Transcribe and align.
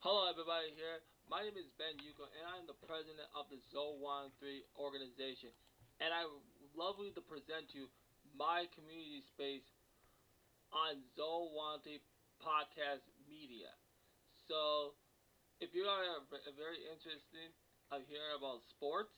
Hello, 0.00 0.24
everybody 0.32 0.72
here. 0.80 1.04
My 1.28 1.44
name 1.44 1.60
is 1.60 1.68
Ben 1.76 1.92
Yuko, 2.00 2.24
and 2.24 2.44
I'm 2.48 2.64
the 2.64 2.80
president 2.88 3.20
of 3.36 3.52
the 3.52 3.60
Zo13 3.68 4.64
organization. 4.80 5.52
And 6.00 6.08
I 6.08 6.24
would 6.24 6.40
love 6.72 6.96
to 7.04 7.20
present 7.28 7.76
you 7.76 7.84
my 8.32 8.64
community 8.72 9.20
space 9.36 9.68
on 10.72 11.04
Zo13 11.20 12.00
podcast 12.40 13.04
media. 13.28 13.68
So, 14.48 14.96
if 15.60 15.76
you 15.76 15.84
are 15.84 16.24
very 16.56 16.80
interested 16.88 17.52
of 17.92 18.00
hearing 18.08 18.40
about 18.40 18.64
sports, 18.72 19.12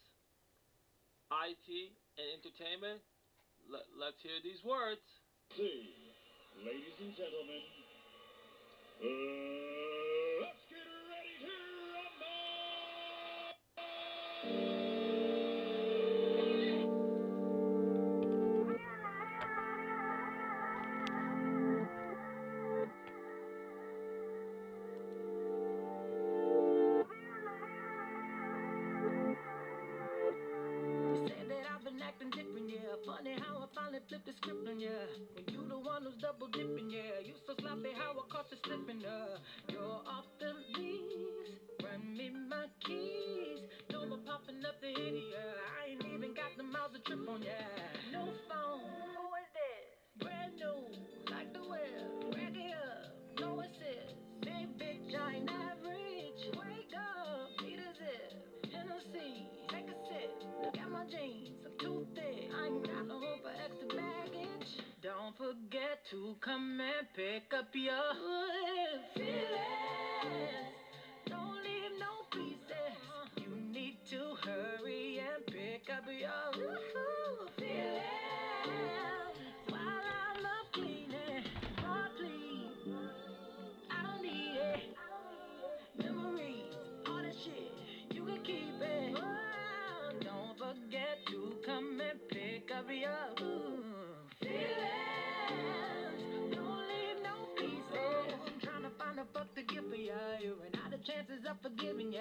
IT, 1.30 1.94
and 2.18 2.26
entertainment, 2.42 2.98
let, 3.70 3.86
let's 3.94 4.18
hear 4.18 4.42
these 4.42 4.58
words. 4.66 5.06
See, 5.54 5.94
ladies 6.58 6.98
and 6.98 7.14
gentlemen, 7.14 7.62
uh, 8.98 10.01
who's 36.04 36.18
double 36.20 36.48
dipping, 36.48 36.90
yeah. 36.90 37.22
You 37.24 37.34
so 37.46 37.54
sloppy 37.60 37.92
how 37.94 38.12
I 38.12 38.24
caught 38.30 38.46
you 38.50 38.58
slipping, 38.64 39.04
uh. 39.04 39.38
You're 39.68 40.02
off 40.06 40.26
the 40.38 40.52
leash. 40.74 41.58
Run 41.82 42.16
me 42.16 42.30
my 42.48 42.66
keys. 42.84 43.62
No 43.90 44.06
more 44.06 44.18
popping 44.26 44.62
up 44.66 44.80
the 44.80 44.88
hit, 44.88 45.14
yeah. 45.14 45.54
I 45.78 45.90
ain't 45.92 46.04
even 46.06 46.34
got 46.34 46.54
the 46.56 46.64
miles 46.64 46.92
to 46.94 47.00
trip 47.06 47.28
on, 47.28 47.42
yeah. 47.42 47.66
No 48.12 48.26
phone. 48.50 48.82
Who 49.14 49.26
is 49.38 49.50
this? 49.54 49.88
Brand 50.22 50.54
new. 50.56 50.80
Like 51.30 51.52
the 51.52 51.62
web. 51.62 52.34
Rack 52.34 52.54
it 52.54 52.74
up. 52.74 53.14
No 53.40 53.60
assist. 53.60 54.16
Big 54.42 54.66
bitch, 54.78 55.14
I 55.14 55.36
ain't 55.36 55.50
average. 55.50 56.42
Wake 56.58 56.94
up. 56.98 57.62
Need 57.62 57.78
a 57.78 57.90
zip. 57.94 58.51
Hennessy. 58.82 59.46
Take 59.68 59.86
a 59.86 59.96
sip. 60.08 60.42
Look 60.64 60.76
at 60.78 60.90
my 60.90 61.04
jeans. 61.04 61.64
I'm 61.64 61.78
too 61.78 62.06
thick. 62.14 62.50
I 62.52 62.66
ain't 62.66 62.86
got 62.86 63.06
no 63.06 63.14
room 63.14 63.38
for 63.42 63.52
extra 63.64 63.88
baggage. 63.88 64.68
Don't 65.02 65.36
forget 65.36 66.04
to 66.10 66.34
come 66.40 66.80
and 66.80 67.06
pick 67.14 67.52
up 67.56 67.68
your 67.74 67.92
hood 67.92 69.00
feelings. 69.14 70.66
Don't 71.26 71.56
leave 71.62 71.94
no 71.98 72.26
pieces. 72.30 72.96
You 73.36 73.54
need 73.72 73.98
to 74.10 74.36
hurry 74.44 75.20
and 75.20 75.46
pick 75.46 75.88
up 75.90 76.04
your 76.06 76.52
feelings. 77.56 78.21
Forget 90.72 91.18
to 91.28 91.52
come 91.66 92.00
and 92.00 92.18
pick 92.28 92.70
up 92.74 92.86
your 92.88 93.36
feelings. 94.40 94.56
Don't 96.54 96.88
leave 96.88 97.20
no 97.22 97.34
pieces. 97.58 98.32
I'm 98.46 98.60
trying 98.60 98.82
to 98.82 98.90
find 98.96 99.18
a 99.18 99.26
fuck 99.34 99.54
to 99.54 99.62
give 99.62 99.84
for 99.90 99.96
ya. 99.96 100.14
You 100.40 100.56
ran 100.62 100.72
out 100.86 100.94
of 100.94 101.04
chances 101.04 101.44
of 101.48 101.60
forgiving 101.60 102.12
ya. 102.12 102.20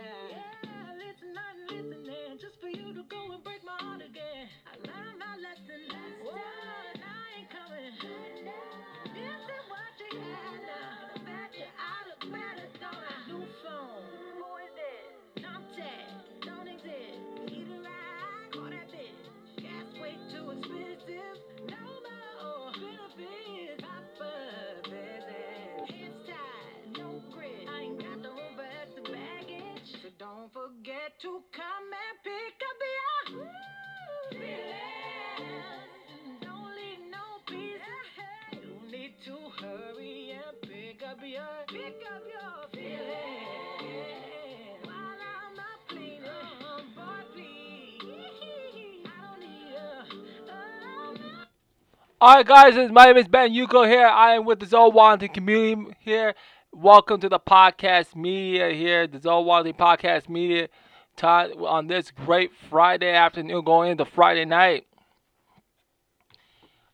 Alright, 52.21 52.45
guys, 52.45 52.91
my 52.91 53.05
name 53.05 53.17
is 53.17 53.27
Ben 53.27 53.51
Yuko 53.51 53.87
here. 53.87 54.05
I 54.05 54.35
am 54.35 54.45
with 54.45 54.59
the 54.59 54.67
Zo13 54.67 55.33
community 55.33 55.97
here. 56.01 56.35
Welcome 56.71 57.19
to 57.21 57.27
the 57.27 57.39
podcast 57.39 58.15
media 58.15 58.69
here, 58.69 59.07
the 59.07 59.17
Zo13 59.17 59.75
podcast 59.75 60.29
media 60.29 60.67
time 61.15 61.51
on 61.63 61.87
this 61.87 62.11
great 62.11 62.51
Friday 62.69 63.11
afternoon 63.11 63.63
going 63.63 63.89
into 63.89 64.05
Friday 64.05 64.45
night. 64.45 64.85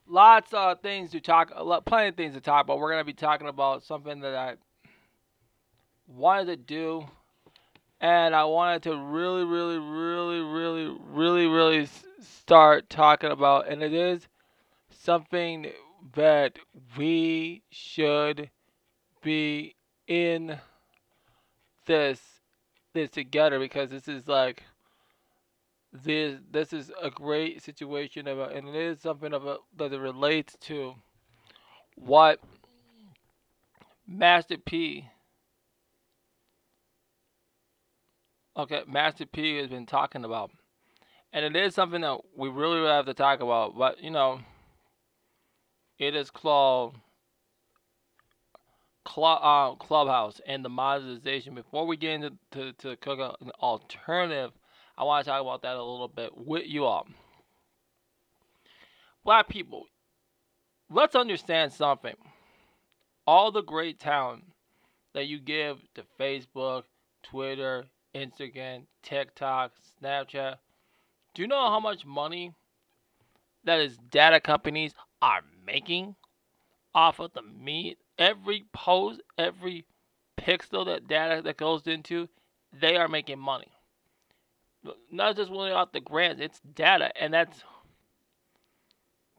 Lots 0.08 0.54
of 0.54 0.80
things 0.80 1.12
to 1.12 1.20
talk, 1.20 1.52
plenty 1.84 2.08
of 2.08 2.16
things 2.16 2.34
to 2.36 2.40
talk 2.40 2.64
about. 2.64 2.80
We're 2.80 2.92
going 2.92 3.02
to 3.02 3.06
be 3.06 3.12
talking 3.12 3.50
about 3.50 3.84
something 3.84 4.22
that 4.22 4.34
I 4.34 4.54
wanted 6.08 6.46
to 6.46 6.56
do 6.56 7.06
and 8.00 8.34
I 8.34 8.46
wanted 8.46 8.84
to 8.84 8.96
really, 8.96 9.44
really, 9.44 9.78
really, 9.78 10.40
really, 10.40 10.98
really, 11.02 11.48
really 11.48 11.90
start 12.22 12.90
talking 12.90 13.32
about, 13.32 13.68
and 13.68 13.84
it 13.84 13.92
is 13.94 14.26
something 15.08 15.68
that 16.16 16.60
we 16.98 17.64
should 17.72 18.50
be 19.24 19.74
in 20.06 20.60
this 21.86 22.20
this 22.94 23.10
together 23.10 23.58
because 23.58 23.90
this 23.90 24.10
is 24.10 24.28
like 24.28 24.64
this 25.94 26.38
this 26.52 26.74
is 26.74 26.92
a 27.02 27.10
great 27.10 27.64
situation 27.64 28.28
of 28.28 28.38
and 28.52 28.68
it 28.68 28.76
is 28.76 29.00
something 29.00 29.34
of 29.34 29.46
a 29.48 29.56
that 29.78 29.94
it 29.94 29.98
relates 29.98 30.58
to 30.60 30.94
what 31.96 32.42
Master 34.06 34.58
P 34.58 35.08
okay 38.58 38.82
Master 38.86 39.26
P 39.26 39.56
has 39.58 39.70
been 39.70 39.86
talking 39.86 40.26
about. 40.26 40.52
And 41.32 41.46
it 41.46 41.56
is 41.56 41.76
something 41.76 42.02
that 42.02 42.18
we 42.36 42.50
really 42.50 42.86
have 42.90 43.06
to 43.06 43.14
talk 43.14 43.40
about 43.40 43.78
but 43.78 44.04
you 44.04 44.12
know 44.12 44.42
it 46.00 46.16
is 46.16 46.30
called 46.30 46.96
Club, 49.06 49.40
uh, 49.42 49.76
Clubhouse 49.76 50.42
and 50.46 50.64
the 50.64 50.70
monetization. 50.70 51.56
Before 51.56 51.88
we 51.88 51.98
get 51.98 52.12
into 52.12 52.34
to, 52.52 52.74
to 52.74 52.96
cook 52.98 53.20
an 53.20 53.52
alternative, 53.62 54.52
I 54.98 55.04
want 55.04 55.26
to 55.26 55.32
talk 55.32 55.42
about 55.42 55.62
that 55.62 55.76
a 55.76 55.84
little 55.84 56.08
bit 56.10 56.32
with 56.36 56.66
you 56.66 56.86
all. 56.86 57.08
Black 59.24 59.48
people, 59.48 59.86
let's 60.90 61.16
understand 61.16 61.74
something. 61.74 62.16
All 63.26 63.52
the 63.52 63.64
great 63.64 64.00
talent 64.00 64.46
that 65.14 65.28
you 65.28 65.40
give 65.40 65.80
to 65.96 66.04
Facebook, 66.20 66.84
Twitter, 67.24 67.86
Instagram, 68.16 68.84
TikTok, 69.04 69.72
Snapchat, 70.02 70.56
do 71.34 71.42
you 71.42 71.48
know 71.48 71.70
how 71.70 71.80
much 71.80 72.06
money 72.06 72.54
that 73.64 73.80
is 73.80 73.98
data 74.10 74.40
companies 74.40 74.94
are 75.22 75.42
making 75.68 76.16
off 76.96 77.20
of 77.20 77.34
the 77.34 77.44
meat? 77.44 78.00
Every 78.18 78.66
post, 78.74 79.22
every 79.38 79.86
pixel 80.40 80.86
that 80.86 81.08
data 81.08 81.42
that 81.44 81.58
goes 81.58 81.86
into, 81.86 82.30
they 82.74 82.96
are 82.96 83.08
making 83.08 83.40
money. 83.40 83.72
Not 85.12 85.36
just 85.36 85.52
really 85.52 85.72
off 85.72 85.92
the 85.92 86.00
grants, 86.00 86.42
it's 86.42 86.62
data, 86.62 87.12
and 87.20 87.34
that's 87.34 87.64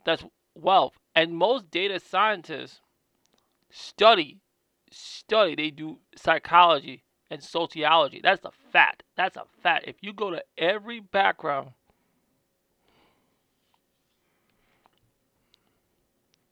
that's 0.05 0.25
wealth. 0.55 0.95
And 1.15 1.37
most 1.37 1.71
data 1.71 1.99
scientists 1.99 2.81
study 3.71 4.41
study. 4.91 5.55
They 5.55 5.71
do 5.71 5.99
psychology 6.17 7.05
and 7.31 7.43
sociology. 7.43 8.21
That's 8.23 8.45
a 8.45 8.51
fact. 8.73 9.03
That's 9.17 9.37
a 9.37 9.45
fact. 9.63 9.87
If 9.87 9.97
you 10.01 10.13
go 10.13 10.31
to 10.31 10.43
every 10.57 11.01
background 11.01 11.71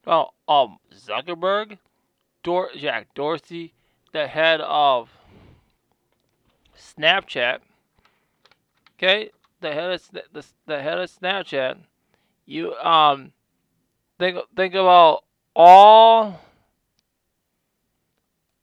Oh, 0.07 0.29
um, 0.47 0.79
Zuckerberg, 0.95 1.79
Dor- 2.43 2.71
Jack 2.77 3.09
Dorsey, 3.15 3.75
the 4.13 4.27
head 4.27 4.61
of 4.61 5.11
Snapchat. 6.79 7.59
Okay, 8.95 9.31
the 9.61 9.73
head 9.73 9.91
of 9.91 10.03
the, 10.33 10.45
the 10.67 10.81
head 10.81 10.99
of 10.99 11.11
Snapchat. 11.11 11.79
You 12.47 12.75
um 12.75 13.33
think 14.19 14.39
think 14.57 14.75
about 14.75 15.25
all 15.55 16.41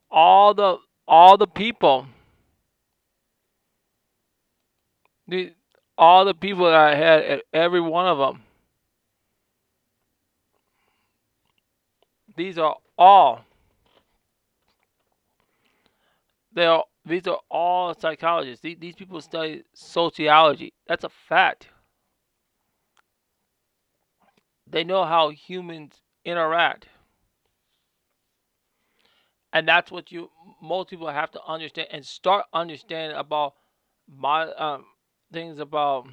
all 0.10 0.54
the 0.54 0.78
all 1.08 1.38
the 1.38 1.48
people 1.48 2.08
the 5.28 5.54
all 5.98 6.24
the 6.24 6.34
people 6.34 6.66
that 6.66 6.76
I 6.76 6.96
had 6.96 7.42
every 7.54 7.82
one 7.82 8.08
of 8.08 8.18
them 8.18 8.42
these 12.36 12.58
are 12.58 12.76
all 12.98 13.44
they 16.54 16.66
are 16.66 16.84
these 17.06 17.28
are 17.28 17.40
all 17.50 17.94
psychologists. 17.94 18.62
These, 18.62 18.78
these 18.80 18.96
people 18.96 19.20
study 19.22 19.64
sociology. 19.74 20.74
That's 20.88 21.04
a 21.04 21.10
fact. 21.10 21.68
They 24.68 24.84
know 24.84 25.04
how 25.04 25.30
humans 25.30 26.02
interact. 26.24 26.88
And 29.52 29.68
that's 29.68 29.92
what 29.92 30.12
you 30.12 30.32
most 30.62 30.90
people 30.90 31.08
have 31.10 31.32
to 31.32 31.44
understand 31.46 31.90
and 31.92 32.06
start 32.06 32.46
understanding 32.54 33.18
about 33.18 33.54
my 34.08 34.44
um, 34.54 34.86
things 35.32 35.60
about 35.60 36.08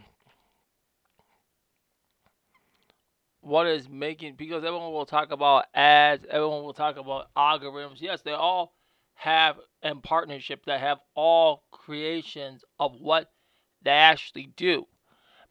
what 3.40 3.66
is 3.66 3.88
making 3.88 4.34
because 4.36 4.64
everyone 4.64 4.92
will 4.92 5.06
talk 5.06 5.30
about 5.30 5.64
ads 5.74 6.24
everyone 6.30 6.62
will 6.62 6.74
talk 6.74 6.96
about 6.96 7.32
algorithms 7.36 8.00
yes 8.00 8.22
they 8.22 8.32
all 8.32 8.74
have 9.14 9.56
in 9.82 10.00
partnership 10.00 10.64
that 10.66 10.80
have 10.80 10.98
all 11.14 11.64
creations 11.70 12.64
of 12.78 12.92
what 13.00 13.30
they 13.82 13.90
actually 13.90 14.52
do 14.56 14.86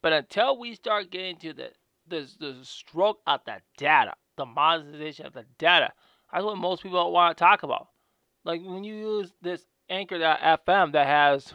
but 0.02 0.14
until 0.14 0.60
we 0.60 0.76
start 0.76 1.12
getting 1.12 1.38
to 1.38 1.54
the 1.54 1.70
the, 2.08 2.28
the 2.40 2.58
stroke 2.64 3.20
of 3.28 3.42
the 3.46 3.56
data 3.78 4.14
the 4.38 4.46
monetization 4.46 5.26
of 5.26 5.34
the 5.34 5.46
data 5.58 5.92
that's 6.32 6.46
what 6.46 6.58
most 6.58 6.84
people 6.84 7.12
want 7.12 7.38
to 7.38 7.44
talk 7.44 7.64
about. 7.64 7.88
Like 8.46 8.62
when 8.64 8.84
you 8.84 8.96
use 8.96 9.34
this 9.42 9.66
Anchor.fm 9.90 10.92
that 10.92 11.08
has, 11.08 11.54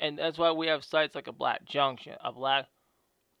and 0.00 0.18
that's 0.18 0.38
why 0.38 0.52
we 0.52 0.66
have 0.66 0.84
sites 0.84 1.14
like 1.14 1.28
a 1.28 1.32
Black 1.32 1.64
Junction, 1.64 2.14
a 2.22 2.30
Black 2.30 2.66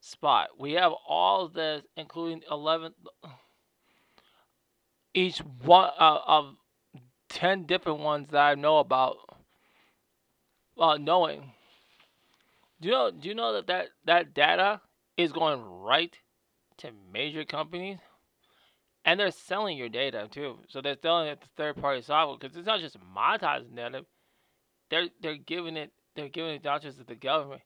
Spot. 0.04 0.48
We 0.58 0.72
have 0.72 0.92
all 1.08 1.48
this, 1.48 1.82
including 1.96 2.42
11, 2.50 2.92
each 5.14 5.38
one 5.64 5.90
uh, 5.98 6.18
of 6.26 6.56
10 7.28 7.66
different 7.66 8.00
ones 8.00 8.28
that 8.32 8.42
I 8.42 8.54
know 8.54 8.78
about. 8.78 9.16
Uh, 10.78 10.96
knowing. 10.96 11.52
Do 12.80 12.88
you 12.88 12.94
know? 12.94 13.10
Do 13.10 13.28
you 13.28 13.34
know 13.34 13.52
that, 13.52 13.66
that 13.66 13.88
that 14.06 14.34
data 14.34 14.80
is 15.18 15.30
going 15.30 15.60
right 15.62 16.16
to 16.78 16.90
major 17.12 17.44
companies? 17.44 17.98
and 19.04 19.18
they're 19.18 19.30
selling 19.30 19.76
your 19.76 19.88
data 19.88 20.28
too. 20.30 20.58
So 20.68 20.80
they're 20.80 20.96
selling 21.00 21.28
it 21.28 21.40
to 21.40 21.48
third 21.56 21.76
party 21.76 22.02
software 22.02 22.38
because 22.38 22.56
it's 22.56 22.66
not 22.66 22.80
just 22.80 22.96
monetizing 23.14 23.76
data. 23.76 24.04
They're 24.90 25.08
they're 25.20 25.36
giving 25.36 25.76
it 25.76 25.92
they're 26.14 26.28
giving 26.28 26.54
it 26.54 26.64
not 26.64 26.82
just 26.82 26.98
to 26.98 27.04
the 27.04 27.14
government. 27.14 27.62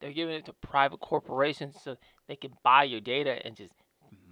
They're 0.00 0.12
giving 0.12 0.34
it 0.34 0.46
to 0.46 0.52
private 0.52 1.00
corporations 1.00 1.76
so 1.82 1.96
they 2.26 2.36
can 2.36 2.52
buy 2.62 2.84
your 2.84 3.00
data 3.00 3.38
and 3.44 3.54
just 3.54 3.72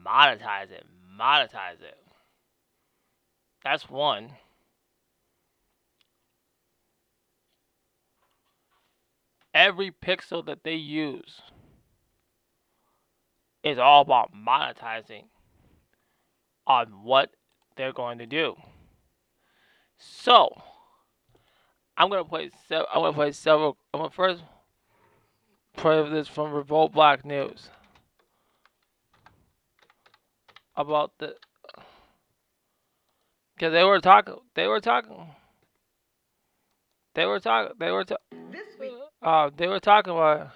monetize 0.05 0.71
it, 0.71 0.85
monetize 1.19 1.83
it. 1.83 1.99
That's 3.65 3.89
one. 3.89 4.31
Every 9.53 9.91
pixel 9.91 10.45
that 10.47 10.65
they 10.65 10.75
use 10.75 11.43
is 13.63 13.79
all 13.79 14.03
about 14.03 14.33
monetizing 14.33 15.25
on 16.67 17.03
what 17.03 17.31
they're 17.77 17.93
going 17.93 18.19
to 18.19 18.27
do. 18.27 18.55
So, 19.99 20.63
I'm 21.97 22.09
gonna 22.09 22.25
play. 22.25 22.51
Se- 22.69 22.77
I'm 22.77 23.03
gonna 23.03 23.13
play 23.13 23.33
several. 23.33 23.77
I'm 23.93 24.01
gonna 24.01 24.11
first 24.11 24.43
this 25.83 26.29
from 26.29 26.53
Revolt 26.53 26.93
Black 26.93 27.25
News 27.25 27.71
about 30.77 31.13
the 31.19 31.35
because 33.55 33.73
they 33.73 33.85
were 33.85 34.01
talking. 34.01 34.37
They 34.55 34.67
were 34.67 34.81
talking. 34.81 35.31
They 37.15 37.27
were 37.27 37.41
talking. 37.41 37.75
They 37.79 37.91
were 37.91 38.05
talking. 38.05 38.27
This 38.51 38.79
week. 38.79 38.93
Uh, 39.23 39.51
they 39.57 39.67
were 39.67 39.81
talking 39.81 40.13
about. 40.13 40.51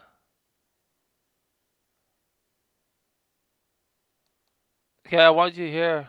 Okay, 5.06 5.18
I 5.18 5.30
want 5.30 5.56
you 5.56 5.66
to 5.66 5.72
hear. 5.72 6.08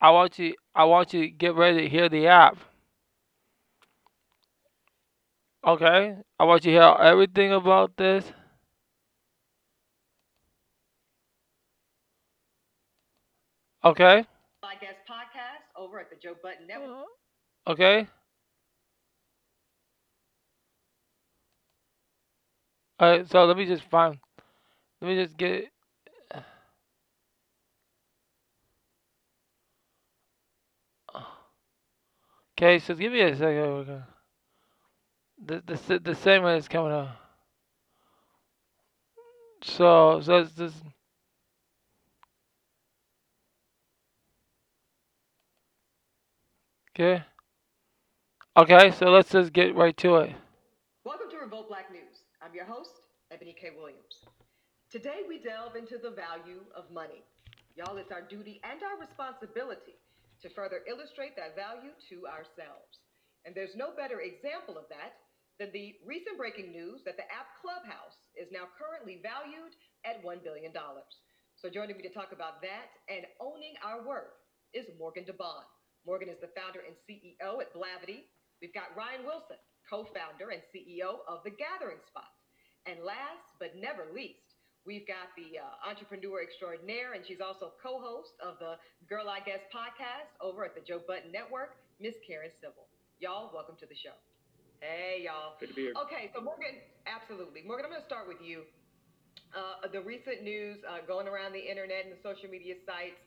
I 0.00 0.10
want 0.10 0.38
you. 0.38 0.54
I 0.74 0.84
want 0.84 1.14
you 1.14 1.22
to 1.22 1.28
get 1.28 1.54
ready 1.54 1.82
to 1.82 1.88
hear 1.88 2.08
the 2.08 2.28
app. 2.28 2.58
Okay, 5.64 6.16
I 6.38 6.44
want 6.44 6.64
you 6.64 6.72
to 6.72 6.78
hear 6.78 6.96
everything 7.00 7.52
about 7.52 7.96
this. 7.96 8.32
Okay. 13.84 14.24
Guess 14.80 14.94
podcast 15.10 15.64
over 15.76 15.98
at 15.98 16.10
the 16.10 16.16
Joe 16.16 16.34
Budden 16.42 16.66
Network. 16.68 17.06
Uh, 17.66 17.70
okay. 17.72 18.06
All 23.00 23.10
right, 23.10 23.28
so 23.28 23.44
let 23.44 23.56
me 23.56 23.66
just 23.66 23.82
find. 23.84 24.18
Let 25.00 25.08
me 25.08 25.24
just 25.24 25.36
get. 25.36 25.70
Okay, 32.58 32.78
so 32.78 32.94
give 32.94 33.12
me 33.12 33.20
a 33.20 33.34
second. 33.36 34.04
The 35.44 35.62
the 35.66 36.00
the 36.00 36.14
same 36.16 36.42
one 36.42 36.56
is 36.56 36.66
coming 36.66 36.92
up. 36.92 37.16
So 39.62 40.20
so 40.20 40.38
it's. 40.38 40.74
Okay. 46.98 47.22
Okay, 48.56 48.90
so 48.90 49.06
let's 49.06 49.30
just 49.30 49.52
get 49.52 49.76
right 49.76 49.96
to 49.98 50.16
it. 50.16 50.34
Welcome 51.04 51.30
to 51.30 51.38
Revolt 51.38 51.68
Black 51.68 51.92
News. 51.92 52.26
I'm 52.42 52.52
your 52.52 52.64
host, 52.64 52.90
Ebony 53.30 53.54
K. 53.54 53.70
Williams. 53.78 54.26
Today 54.90 55.22
we 55.28 55.38
delve 55.38 55.76
into 55.76 55.98
the 56.02 56.10
value 56.10 56.66
of 56.74 56.90
money. 56.90 57.22
Y'all, 57.76 57.96
it's 57.98 58.10
our 58.10 58.26
duty 58.26 58.60
and 58.66 58.82
our 58.82 58.98
responsibility 58.98 59.94
to 60.42 60.50
further 60.50 60.82
illustrate 60.90 61.36
that 61.36 61.54
value 61.54 61.94
to 62.10 62.26
ourselves. 62.26 62.98
And 63.46 63.54
there's 63.54 63.76
no 63.76 63.94
better 63.94 64.18
example 64.18 64.74
of 64.74 64.90
that 64.90 65.14
than 65.58 65.74
the 65.74 65.98
recent 66.06 66.38
breaking 66.38 66.70
news 66.70 67.02
that 67.02 67.18
the 67.18 67.26
app 67.26 67.58
Clubhouse 67.58 68.14
is 68.38 68.46
now 68.54 68.70
currently 68.78 69.18
valued 69.18 69.74
at 70.06 70.22
$1 70.22 70.46
billion. 70.46 70.70
So 71.58 71.66
joining 71.66 71.98
me 71.98 72.06
to 72.06 72.14
talk 72.14 72.30
about 72.30 72.62
that 72.62 72.94
and 73.10 73.26
owning 73.42 73.74
our 73.82 74.06
worth 74.06 74.38
is 74.70 74.86
Morgan 74.94 75.26
DeBaun. 75.26 75.66
Morgan 76.06 76.30
is 76.30 76.38
the 76.38 76.54
founder 76.54 76.86
and 76.86 76.94
CEO 77.10 77.58
at 77.58 77.74
Blavity. 77.74 78.30
We've 78.62 78.74
got 78.74 78.94
Ryan 78.94 79.26
Wilson, 79.26 79.58
co-founder 79.90 80.54
and 80.54 80.62
CEO 80.70 81.26
of 81.26 81.42
The 81.42 81.50
Gathering 81.50 81.98
Spot. 82.06 82.30
And 82.86 83.02
last 83.02 83.50
but 83.58 83.74
never 83.74 84.06
least, 84.14 84.46
We've 84.86 85.04
got 85.04 85.36
the 85.36 85.60
uh, 85.60 85.84
entrepreneur 85.84 86.40
extraordinaire, 86.40 87.12
and 87.12 87.20
she's 87.20 87.44
also 87.44 87.76
co-host 87.76 88.32
of 88.40 88.56
the 88.56 88.80
Girl 89.04 89.28
I 89.28 89.44
Guess 89.44 89.60
podcast 89.68 90.32
over 90.40 90.64
at 90.64 90.72
the 90.72 90.80
Joe 90.80 91.02
Budden 91.04 91.28
Network, 91.28 91.76
Miss 92.00 92.14
Karen 92.24 92.48
Civil. 92.62 92.88
Y'all, 93.20 93.52
welcome 93.52 93.76
to 93.80 93.86
the 93.86 93.98
show. 93.98 94.16
Hey, 94.80 95.26
y'all. 95.26 95.58
Good 95.58 95.70
to 95.70 95.74
be 95.74 95.90
here. 95.90 95.94
Okay, 96.06 96.30
so 96.30 96.38
Morgan, 96.38 96.78
absolutely. 97.10 97.66
Morgan, 97.66 97.90
I'm 97.90 97.90
going 97.90 98.02
to 98.02 98.06
start 98.06 98.30
with 98.30 98.38
you. 98.38 98.62
Uh, 99.50 99.90
the 99.90 99.98
recent 99.98 100.46
news 100.46 100.78
uh, 100.86 101.02
going 101.02 101.26
around 101.26 101.50
the 101.50 101.64
internet 101.66 102.06
and 102.06 102.14
the 102.14 102.22
social 102.22 102.46
media 102.46 102.78
sites, 102.86 103.18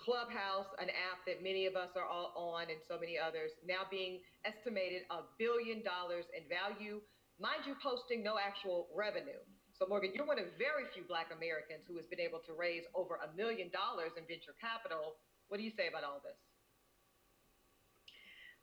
Clubhouse, 0.00 0.72
an 0.80 0.88
app 0.88 1.20
that 1.28 1.44
many 1.44 1.68
of 1.68 1.76
us 1.76 1.92
are 2.00 2.08
all 2.08 2.32
on, 2.56 2.72
and 2.72 2.80
so 2.88 2.96
many 2.96 3.20
others, 3.20 3.52
now 3.60 3.84
being 3.92 4.24
estimated 4.48 5.04
a 5.12 5.28
billion 5.36 5.84
dollars 5.84 6.24
in 6.32 6.48
value. 6.48 7.04
Mind 7.36 7.68
you, 7.68 7.76
posting 7.84 8.24
no 8.24 8.40
actual 8.40 8.88
revenue. 8.96 9.42
So, 9.76 9.84
Morgan, 9.84 10.16
you're 10.16 10.24
one 10.24 10.40
of 10.40 10.48
very 10.56 10.88
few 10.96 11.04
Black 11.04 11.28
Americans 11.28 11.84
who 11.84 12.00
has 12.00 12.08
been 12.08 12.24
able 12.24 12.40
to 12.48 12.56
raise 12.56 12.88
over 12.96 13.20
a 13.20 13.28
million 13.36 13.68
dollars 13.68 14.16
in 14.16 14.24
venture 14.24 14.56
capital. 14.56 15.20
What 15.52 15.60
do 15.60 15.64
you 15.68 15.76
say 15.76 15.92
about 15.92 16.08
all 16.08 16.24
this? 16.24 16.40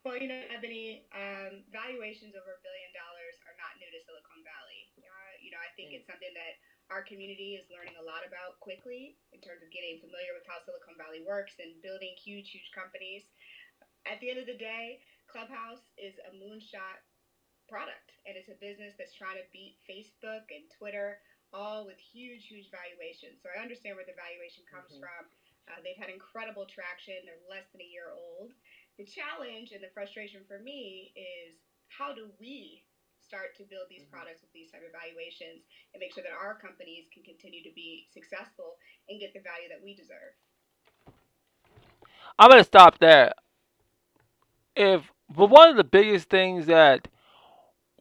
Well, 0.04 0.20
you 0.20 0.28
know, 0.28 0.44
Ebony, 0.52 1.08
um, 1.16 1.64
valuations 1.72 2.36
over 2.36 2.60
a 2.60 2.60
billion 2.60 2.92
dollars 2.92 3.40
are 3.48 3.56
not 3.56 3.80
new 3.80 3.88
to 3.88 4.04
Silicon 4.04 4.44
Valley. 4.44 4.92
Uh, 5.00 5.34
you 5.40 5.48
know, 5.48 5.64
I 5.64 5.72
think 5.80 5.96
mm. 5.96 6.04
it's 6.04 6.08
something 6.12 6.36
that 6.36 6.60
our 6.92 7.08
community 7.08 7.56
is 7.56 7.64
learning 7.72 7.96
a 7.96 8.04
lot 8.04 8.28
about 8.28 8.60
quickly 8.60 9.16
in 9.32 9.40
terms 9.40 9.64
of 9.64 9.72
getting 9.72 10.04
familiar 10.04 10.36
with 10.36 10.44
how 10.44 10.60
Silicon 10.60 11.00
Valley 11.00 11.24
works 11.24 11.56
and 11.64 11.80
building 11.80 12.20
huge, 12.20 12.52
huge 12.52 12.68
companies. 12.76 13.24
At 14.04 14.20
the 14.20 14.28
end 14.28 14.44
of 14.44 14.48
the 14.52 14.60
day, 14.60 15.00
Clubhouse 15.32 15.88
is 15.96 16.20
a 16.28 16.36
moonshot 16.36 17.00
product, 17.72 18.12
and 18.28 18.36
it's 18.36 18.52
a 18.52 18.60
business 18.60 19.00
that's 19.00 19.16
trying 19.16 19.40
to 19.40 19.48
beat 19.56 19.80
Facebook 19.88 20.52
and 20.52 20.68
Twitter, 20.76 21.24
all 21.56 21.88
with 21.88 21.96
huge, 21.96 22.52
huge 22.52 22.68
valuations. 22.76 23.40
So 23.40 23.48
I 23.48 23.64
understand 23.64 23.96
where 23.96 24.04
the 24.04 24.20
valuation 24.20 24.68
comes 24.68 24.92
Mhm. 24.92 25.00
from. 25.00 25.24
Uh, 25.72 25.80
they've 25.80 25.96
had 25.96 26.12
incredible 26.12 26.68
traction. 26.68 27.24
They're 27.24 27.40
less 27.48 27.72
than 27.72 27.80
a 27.80 27.88
year 27.88 28.12
old. 28.12 28.52
The 28.98 29.06
challenge 29.06 29.72
and 29.72 29.84
the 29.84 29.90
frustration 29.94 30.42
for 30.48 30.60
me 30.60 31.14
is 31.16 31.58
how 31.90 32.14
do 32.14 32.30
we 32.40 32.86
start 33.20 33.56
to 33.58 33.64
build 33.64 33.90
these 33.90 34.04
Mhm. 34.04 34.12
products 34.12 34.42
with 34.42 34.52
these 34.52 34.72
type 34.72 34.84
of 34.86 34.92
valuations 34.92 35.66
and 35.94 36.00
make 36.00 36.14
sure 36.14 36.24
that 36.24 36.34
our 36.34 36.60
companies 36.60 37.10
can 37.10 37.24
continue 37.24 37.64
to 37.64 37.72
be 37.72 38.08
successful 38.12 38.78
and 39.10 39.20
get 39.20 39.34
the 39.34 39.40
value 39.40 39.70
that 39.70 39.82
we 39.82 39.96
deserve. 39.96 40.36
I'm 42.38 42.50
gonna 42.50 42.64
stop 42.64 43.00
there. 43.00 43.34
If 44.76 45.12
but 45.30 45.50
one 45.50 45.70
of 45.70 45.78
the 45.78 45.84
biggest 45.84 46.30
things 46.30 46.66
that 46.68 47.08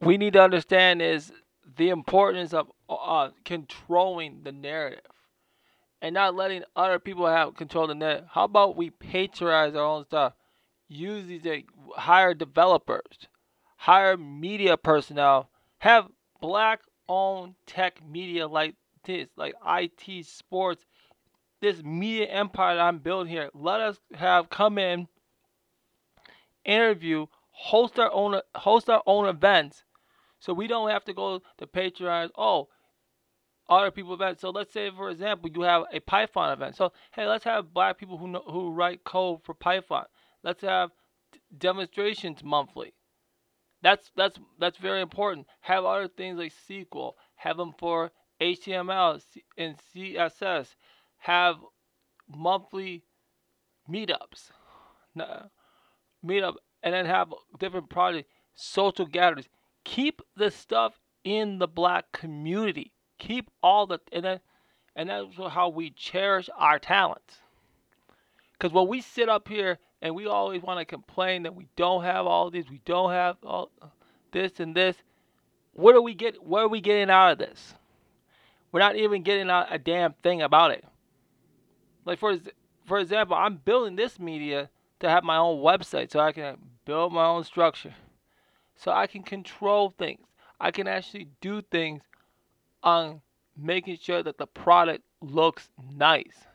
we 0.01 0.17
need 0.17 0.33
to 0.33 0.41
understand 0.41 1.01
is 1.01 1.31
the 1.77 1.89
importance 1.89 2.53
of 2.53 2.71
uh, 2.89 3.31
controlling 3.45 4.43
the 4.43 4.51
narrative 4.51 5.01
and 6.01 6.13
not 6.13 6.35
letting 6.35 6.63
other 6.75 6.99
people 6.99 7.25
have 7.25 7.55
control 7.55 7.85
of 7.85 7.89
the 7.89 7.95
net. 7.95 8.25
How 8.31 8.43
about 8.43 8.75
we 8.75 8.89
patronize 8.89 9.73
our 9.73 9.83
own 9.85 10.05
stuff? 10.05 10.33
Use 10.87 11.27
these 11.27 11.45
uh, 11.45 11.57
hire 11.95 12.33
developers, 12.33 13.27
hire 13.77 14.17
media 14.17 14.77
personnel, 14.77 15.49
have 15.79 16.07
black 16.41 16.81
owned 17.07 17.55
tech 17.65 17.99
media 18.05 18.47
like 18.47 18.75
this, 19.05 19.27
like 19.35 19.53
IT 19.65 20.25
sports, 20.25 20.85
this 21.61 21.81
media 21.83 22.27
empire 22.27 22.75
that 22.75 22.81
I'm 22.81 22.99
building 22.99 23.31
here. 23.31 23.49
Let 23.53 23.79
us 23.79 23.99
have 24.15 24.49
come 24.49 24.77
in, 24.77 25.07
interview, 26.65 27.27
host 27.51 27.99
our 27.99 28.11
own 28.11 28.39
host 28.55 28.89
our 28.89 29.03
own 29.05 29.27
events, 29.27 29.83
so 30.39 30.53
we 30.53 30.67
don't 30.67 30.89
have 30.89 31.05
to 31.05 31.13
go 31.13 31.41
to 31.57 31.67
patronize. 31.67 32.29
Oh, 32.37 32.67
other 33.69 33.91
people 33.91 34.13
events. 34.13 34.41
So 34.41 34.49
let's 34.49 34.73
say, 34.73 34.91
for 34.91 35.09
example, 35.09 35.49
you 35.53 35.61
have 35.61 35.83
a 35.91 35.99
Python 35.99 36.51
event. 36.51 36.75
So 36.75 36.91
hey, 37.13 37.25
let's 37.25 37.45
have 37.45 37.73
black 37.73 37.97
people 37.97 38.17
who 38.17 38.27
know, 38.27 38.43
who 38.45 38.71
write 38.71 39.03
code 39.03 39.39
for 39.43 39.53
Python. 39.53 40.05
Let's 40.43 40.61
have 40.61 40.91
demonstrations 41.57 42.43
monthly. 42.43 42.93
That's 43.81 44.11
that's 44.15 44.39
that's 44.59 44.77
very 44.77 45.01
important. 45.01 45.47
Have 45.61 45.85
other 45.85 46.07
things 46.07 46.37
like 46.37 46.53
SQL. 46.69 47.13
Have 47.35 47.57
them 47.57 47.73
for 47.77 48.11
HTML 48.41 49.21
and 49.57 49.75
CSS. 49.93 50.75
Have 51.17 51.57
monthly 52.33 53.03
meetups. 53.89 54.51
Meetup 56.25 56.55
and 56.81 56.93
then 56.93 57.05
have 57.05 57.33
different 57.59 57.89
projects, 57.89 58.29
social 58.55 59.05
gatherings. 59.05 59.47
Keep 59.83 60.21
the 60.35 60.51
stuff 60.51 60.99
in 61.23 61.59
the 61.59 61.67
black 61.67 62.11
community. 62.11 62.93
Keep 63.19 63.49
all 63.61 63.85
the 63.85 63.99
and 64.11 64.25
then 64.25 64.39
and 64.95 65.09
that's 65.09 65.35
how 65.49 65.69
we 65.69 65.89
cherish 65.89 66.49
our 66.57 66.79
talents. 66.79 67.39
Because 68.53 68.73
when 68.73 68.87
we 68.87 69.01
sit 69.01 69.27
up 69.27 69.47
here 69.47 69.79
and 70.03 70.13
we 70.13 70.27
always 70.27 70.61
want 70.61 70.79
to 70.79 70.85
complain 70.85 71.43
that 71.43 71.55
we 71.55 71.65
don't 71.77 72.03
have 72.03 72.27
all 72.27 72.51
this, 72.51 72.69
we 72.69 72.81
don't 72.83 73.11
have 73.11 73.37
all 73.41 73.71
this 74.33 74.59
and 74.59 74.75
this, 74.75 74.97
what 75.71 75.95
are 75.95 76.01
we 76.01 76.13
get? 76.13 76.43
What 76.43 76.63
are 76.63 76.67
we 76.67 76.81
getting 76.81 77.09
out 77.09 77.31
of 77.31 77.37
this? 77.37 77.73
We're 78.71 78.81
not 78.81 78.97
even 78.97 79.23
getting 79.23 79.49
out 79.49 79.73
a 79.73 79.79
damn 79.79 80.13
thing 80.21 80.41
about 80.41 80.71
it. 80.71 80.83
Like 82.05 82.19
for 82.19 82.37
for 82.85 82.99
example, 82.99 83.37
I'm 83.37 83.55
building 83.55 83.95
this 83.95 84.19
media 84.19 84.69
to 84.99 85.09
have 85.09 85.23
my 85.23 85.37
own 85.37 85.63
website 85.63 86.11
so 86.11 86.19
I 86.19 86.33
can 86.33 86.57
build 86.83 87.13
my 87.13 87.25
own 87.25 87.45
structure, 87.45 87.95
so 88.75 88.91
I 88.91 89.07
can 89.07 89.23
control 89.23 89.93
things. 89.97 90.27
I 90.59 90.71
can 90.71 90.85
actually 90.85 91.29
do 91.39 91.61
things 91.61 92.01
on 92.83 93.21
making 93.57 93.99
sure 94.01 94.21
that 94.21 94.37
the 94.37 94.47
product 94.47 95.03
looks 95.21 95.69
nice. 95.93 96.45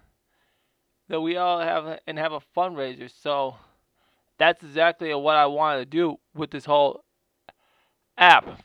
That 1.08 1.20
we 1.20 1.36
all 1.36 1.60
have 1.60 2.00
and 2.06 2.18
have 2.18 2.32
a 2.32 2.40
fundraiser. 2.56 3.10
So 3.10 3.56
that's 4.38 4.62
exactly 4.62 5.14
what 5.14 5.36
I 5.36 5.46
wanted 5.46 5.78
to 5.78 5.86
do 5.86 6.16
with 6.34 6.50
this 6.50 6.64
whole 6.66 7.04
app. 8.16 8.62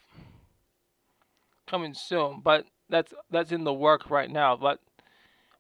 Coming 1.68 1.94
soon, 1.94 2.42
but 2.44 2.66
that's 2.90 3.14
that's 3.32 3.52
in 3.52 3.64
the 3.64 3.74
work 3.74 4.10
right 4.10 4.30
now. 4.30 4.56
But 4.58 4.80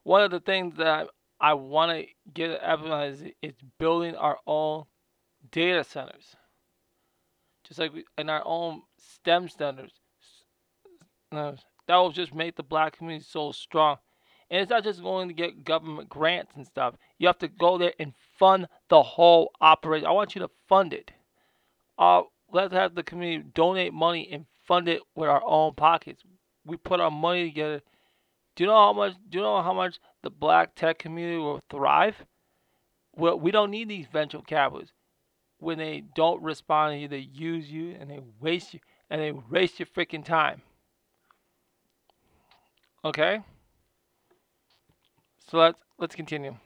one 0.03 0.21
of 0.21 0.31
the 0.31 0.41
things 0.41 0.75
that 0.77 0.87
I, 0.87 1.05
I 1.39 1.53
want 1.53 1.91
to 1.97 2.05
get 2.33 2.59
everyone 2.59 3.03
is, 3.41 3.53
building 3.79 4.15
our 4.15 4.37
own 4.45 4.83
data 5.51 5.83
centers, 5.83 6.35
just 7.65 7.79
like 7.79 7.93
we, 7.93 8.03
in 8.17 8.29
our 8.29 8.43
own 8.45 8.81
STEM 8.97 9.49
centers. 9.49 9.93
That 11.31 11.95
will 11.95 12.11
just 12.11 12.35
make 12.35 12.55
the 12.55 12.63
black 12.63 12.97
community 12.97 13.25
so 13.27 13.51
strong. 13.51 13.97
And 14.49 14.61
it's 14.61 14.69
not 14.69 14.83
just 14.83 15.01
going 15.01 15.27
to 15.27 15.33
get 15.33 15.63
government 15.63 16.09
grants 16.09 16.53
and 16.55 16.65
stuff. 16.65 16.95
You 17.17 17.27
have 17.27 17.39
to 17.39 17.47
go 17.47 17.77
there 17.77 17.93
and 17.99 18.13
fund 18.37 18.67
the 18.89 19.01
whole 19.01 19.51
operation. 19.61 20.05
I 20.05 20.11
want 20.11 20.35
you 20.35 20.41
to 20.41 20.49
fund 20.67 20.93
it. 20.93 21.11
Uh, 21.97 22.23
let's 22.51 22.73
have 22.73 22.95
the 22.95 23.03
community 23.03 23.49
donate 23.53 23.93
money 23.93 24.29
and 24.31 24.45
fund 24.67 24.87
it 24.87 25.01
with 25.15 25.29
our 25.29 25.43
own 25.45 25.73
pockets. 25.73 26.23
We 26.65 26.77
put 26.77 26.99
our 26.99 27.11
money 27.11 27.49
together. 27.49 27.81
Do 28.55 28.63
you 28.63 28.67
know 28.69 28.75
how 28.75 28.93
much? 28.93 29.13
Do 29.29 29.39
you 29.39 29.43
know 29.43 29.61
how 29.61 29.73
much 29.73 29.99
the 30.21 30.29
black 30.29 30.75
tech 30.75 30.99
community 30.99 31.37
will 31.37 31.59
thrive? 31.69 32.15
Well, 33.15 33.39
we 33.39 33.51
don't 33.51 33.71
need 33.71 33.89
these 33.89 34.07
venture 34.11 34.41
capitalists 34.45 34.93
when 35.59 35.77
they 35.77 36.03
don't 36.15 36.41
respond 36.41 36.93
to 36.93 36.99
you. 36.99 37.07
They 37.07 37.29
use 37.33 37.69
you 37.69 37.95
and 37.99 38.09
they 38.09 38.19
waste 38.39 38.73
you 38.73 38.79
and 39.09 39.21
they 39.21 39.31
waste 39.31 39.79
your 39.79 39.87
freaking 39.87 40.25
time. 40.25 40.61
Okay. 43.05 43.39
So 45.53 45.61
let's 45.61 45.77
let's 46.01 46.15
continue. 46.17 46.57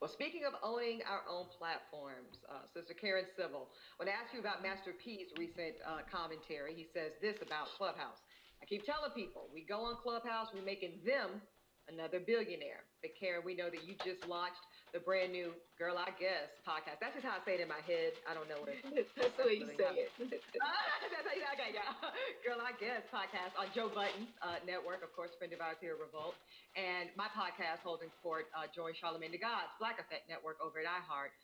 Well, 0.00 0.08
speaking 0.08 0.48
of 0.48 0.56
owning 0.64 1.04
our 1.04 1.20
own 1.28 1.52
platforms, 1.52 2.40
uh, 2.48 2.64
Sister 2.64 2.96
Karen 2.96 3.28
Civil, 3.36 3.68
when 4.00 4.08
I 4.08 4.16
asked 4.16 4.32
you 4.32 4.40
about 4.40 4.64
Master 4.64 4.96
P's 4.96 5.28
recent 5.36 5.76
uh, 5.84 6.00
commentary, 6.08 6.72
he 6.72 6.88
says 6.96 7.12
this 7.20 7.36
about 7.44 7.68
Clubhouse. 7.76 8.24
I 8.56 8.64
keep 8.64 8.88
telling 8.88 9.12
people, 9.12 9.52
we 9.52 9.68
go 9.68 9.84
on 9.84 10.00
Clubhouse, 10.00 10.48
we're 10.56 10.64
making 10.64 11.04
them 11.04 11.44
another 11.92 12.24
billionaire. 12.24 12.88
But 13.04 13.12
Karen, 13.20 13.44
we 13.44 13.52
know 13.52 13.68
that 13.68 13.84
you 13.84 14.00
just 14.00 14.24
launched 14.24 14.64
the 14.94 15.02
brand 15.02 15.34
new 15.34 15.50
Girl 15.74 15.98
I 15.98 16.14
Guess 16.22 16.54
podcast. 16.62 17.02
That's 17.02 17.18
just 17.18 17.26
how 17.26 17.34
I 17.34 17.42
say 17.42 17.58
it 17.58 17.62
in 17.66 17.66
my 17.66 17.82
head. 17.82 18.14
I 18.30 18.32
don't 18.32 18.46
know 18.46 18.62
what 18.62 18.70
it 18.70 18.78
That's 19.18 19.34
the 19.34 19.42
way 19.42 19.58
you 19.58 19.66
say 19.74 20.06
it. 20.06 20.10
That's 20.30 21.26
how 21.26 21.34
you- 21.34 21.50
okay, 21.58 21.74
yeah. 21.74 21.90
Girl, 22.46 22.62
I 22.62 22.70
guess 22.78 23.02
podcast 23.10 23.58
on 23.58 23.66
Joe 23.74 23.90
Budden's 23.90 24.30
uh, 24.38 24.62
network, 24.62 25.02
of 25.02 25.10
course, 25.10 25.34
friend 25.34 25.50
of 25.50 25.58
ours 25.58 25.82
here, 25.82 25.98
Revolt, 25.98 26.38
and 26.78 27.10
my 27.18 27.26
podcast, 27.34 27.82
Holding 27.82 28.14
Court, 28.22 28.46
uh, 28.54 28.70
join 28.70 28.94
Charlemagne 28.94 29.34
the 29.34 29.42
God's 29.42 29.74
Black 29.82 29.98
Effect 29.98 30.30
Network 30.30 30.62
over 30.62 30.78
at 30.78 30.86
iHeart. 30.86 31.34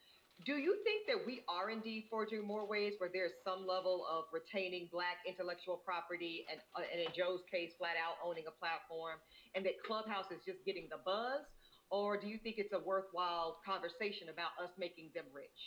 Do 0.47 0.57
you 0.57 0.79
think 0.87 1.05
that 1.11 1.21
we 1.27 1.43
are 1.53 1.69
indeed 1.69 2.07
forging 2.09 2.47
more 2.47 2.65
ways 2.65 2.95
where 2.97 3.11
there's 3.13 3.35
some 3.45 3.67
level 3.67 4.07
of 4.09 4.31
retaining 4.33 4.89
Black 4.95 5.21
intellectual 5.27 5.77
property 5.83 6.47
and, 6.49 6.63
uh, 6.79 6.87
and 6.87 7.03
in 7.03 7.11
Joe's 7.13 7.43
case, 7.51 7.75
flat 7.77 7.99
out 7.99 8.17
owning 8.23 8.47
a 8.47 8.55
platform, 8.57 9.19
and 9.59 9.67
that 9.67 9.75
Clubhouse 9.85 10.31
is 10.31 10.39
just 10.47 10.63
getting 10.65 10.87
the 10.89 11.03
buzz? 11.03 11.45
Or 11.91 12.17
do 12.17 12.27
you 12.27 12.39
think 12.39 12.57
it's 12.59 12.73
a 12.73 12.79
worthwhile 12.79 13.59
conversation 13.67 14.31
about 14.31 14.55
us 14.63 14.71
making 14.79 15.11
them 15.15 15.27
rich? 15.35 15.61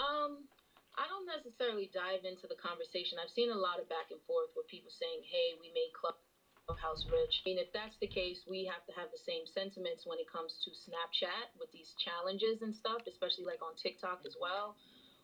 Um, 0.00 0.48
I 0.96 1.04
don't 1.08 1.28
necessarily 1.28 1.92
dive 1.92 2.24
into 2.24 2.48
the 2.48 2.56
conversation. 2.56 3.20
I've 3.20 3.32
seen 3.32 3.52
a 3.52 3.56
lot 3.56 3.76
of 3.80 3.88
back 3.92 4.08
and 4.08 4.20
forth 4.24 4.48
with 4.56 4.64
people 4.68 4.90
saying, 4.90 5.24
"Hey, 5.24 5.52
we 5.60 5.68
made 5.72 5.92
Clubhouse 5.92 7.04
rich." 7.12 7.44
I 7.44 7.48
mean, 7.48 7.58
if 7.60 7.70
that's 7.72 7.96
the 8.00 8.08
case, 8.08 8.40
we 8.48 8.64
have 8.64 8.84
to 8.88 8.92
have 8.96 9.12
the 9.12 9.20
same 9.20 9.44
sentiments 9.46 10.06
when 10.08 10.18
it 10.18 10.28
comes 10.32 10.56
to 10.64 10.72
Snapchat 10.72 11.52
with 11.60 11.70
these 11.72 11.92
challenges 12.00 12.62
and 12.62 12.74
stuff, 12.74 13.04
especially 13.06 13.44
like 13.44 13.60
on 13.60 13.76
TikTok 13.76 14.24
as 14.24 14.36
well, 14.40 14.76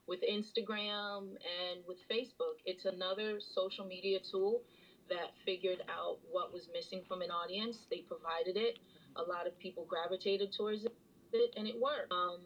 with 0.07 0.21
Instagram 0.21 1.37
and 1.41 1.81
with 1.88 1.99
Facebook. 2.12 2.61
It's 2.64 2.85
another 2.85 3.41
social 3.41 3.85
media 3.85 4.21
tool 4.21 4.62
that 5.09 5.33
figured 5.45 5.83
out 5.88 6.19
what 6.31 6.52
was 6.52 6.69
missing 6.73 7.02
from 7.09 7.23
an 7.23 7.31
audience. 7.31 7.76
They 7.91 8.02
provided 8.02 8.57
it. 8.57 8.79
A 9.16 9.23
lot 9.23 9.47
of 9.47 9.59
people 9.59 9.85
gravitated 9.85 10.52
towards 10.52 10.85
it, 10.85 11.54
and 11.57 11.66
it 11.66 11.78
worked. 11.78 12.12
Um, 12.12 12.40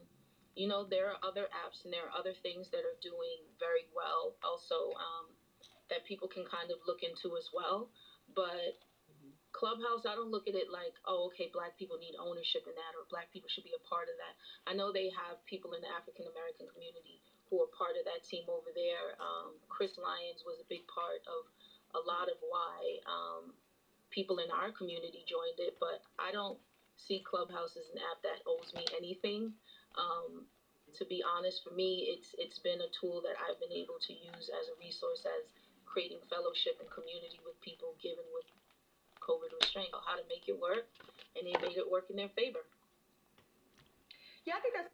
you 0.57 0.67
know 0.67 0.89
there 0.89 1.13
are 1.13 1.21
other 1.21 1.53
apps 1.53 1.85
and 1.85 1.93
there 1.93 2.09
are 2.09 2.17
other 2.17 2.33
things 2.43 2.73
that 2.73 2.81
are 2.81 2.97
doing 3.05 3.45
very 3.61 3.85
well 3.93 4.35
also 4.41 4.97
um, 4.97 5.29
that 5.93 6.03
people 6.09 6.27
can 6.27 6.49
kind 6.49 6.73
of 6.73 6.81
look 6.89 7.05
into 7.05 7.37
as 7.37 7.53
well. 7.53 7.93
But 8.35 8.81
clubhouse 9.57 10.05
i 10.05 10.13
don't 10.13 10.29
look 10.29 10.45
at 10.45 10.53
it 10.53 10.69
like 10.69 10.93
oh 11.09 11.33
okay 11.33 11.49
black 11.49 11.73
people 11.81 11.97
need 11.97 12.13
ownership 12.21 12.69
in 12.69 12.77
that 12.77 12.93
or 12.93 13.09
black 13.09 13.25
people 13.33 13.49
should 13.49 13.65
be 13.65 13.73
a 13.73 13.81
part 13.89 14.05
of 14.13 14.17
that. 14.21 14.37
I 14.69 14.77
know 14.77 14.93
they 14.93 15.09
have 15.17 15.41
people 15.49 15.73
in 15.73 15.81
the 15.81 15.89
african 15.89 16.29
american 16.29 16.69
community 16.69 17.25
who 17.49 17.63
are 17.65 17.71
part 17.73 17.97
of 17.97 18.05
that 18.05 18.27
team 18.27 18.45
over 18.53 18.69
there. 18.77 19.17
Um, 19.17 19.57
chris 19.73 19.97
lyons 19.97 20.45
was 20.45 20.61
a 20.61 20.69
big 20.69 20.85
part 20.93 21.25
of 21.25 21.49
a 21.97 22.03
lot 22.05 22.29
of 22.29 22.37
why 22.45 23.01
um, 23.09 23.57
people 24.17 24.41
in 24.41 24.49
our 24.49 24.73
community 24.73 25.21
joined 25.29 25.61
it 25.61 25.77
but 25.79 26.01
i 26.17 26.33
don't 26.33 26.57
see 26.97 27.21
clubhouse 27.29 27.77
as 27.77 27.93
an 27.93 28.01
app 28.09 28.19
that 28.25 28.41
owes 28.49 28.73
me 28.73 28.83
anything 28.97 29.53
um, 30.01 30.49
to 30.97 31.05
be 31.05 31.23
honest, 31.23 31.63
for 31.63 31.75
me, 31.75 32.09
it's 32.09 32.35
it's 32.39 32.59
been 32.59 32.81
a 32.81 32.91
tool 32.99 33.21
that 33.23 33.37
I've 33.37 33.61
been 33.61 33.73
able 33.73 34.01
to 34.01 34.13
use 34.13 34.49
as 34.49 34.69
a 34.73 34.77
resource 34.81 35.27
as 35.27 35.53
creating 35.85 36.19
fellowship 36.29 36.81
and 36.81 36.89
community 36.91 37.41
with 37.45 37.61
people 37.61 37.95
given 38.03 38.25
with 38.33 38.49
COVID 39.21 39.53
restraint, 39.61 39.91
or 39.93 40.01
how 40.07 40.17
to 40.17 40.25
make 40.29 40.49
it 40.49 40.57
work, 40.57 40.89
and 41.37 41.45
they 41.45 41.57
made 41.61 41.77
it 41.77 41.91
work 41.91 42.09
in 42.11 42.17
their 42.17 42.33
favor. 42.33 42.65
Yeah, 44.45 44.55
I 44.57 44.61
think 44.61 44.75
that's 44.75 44.93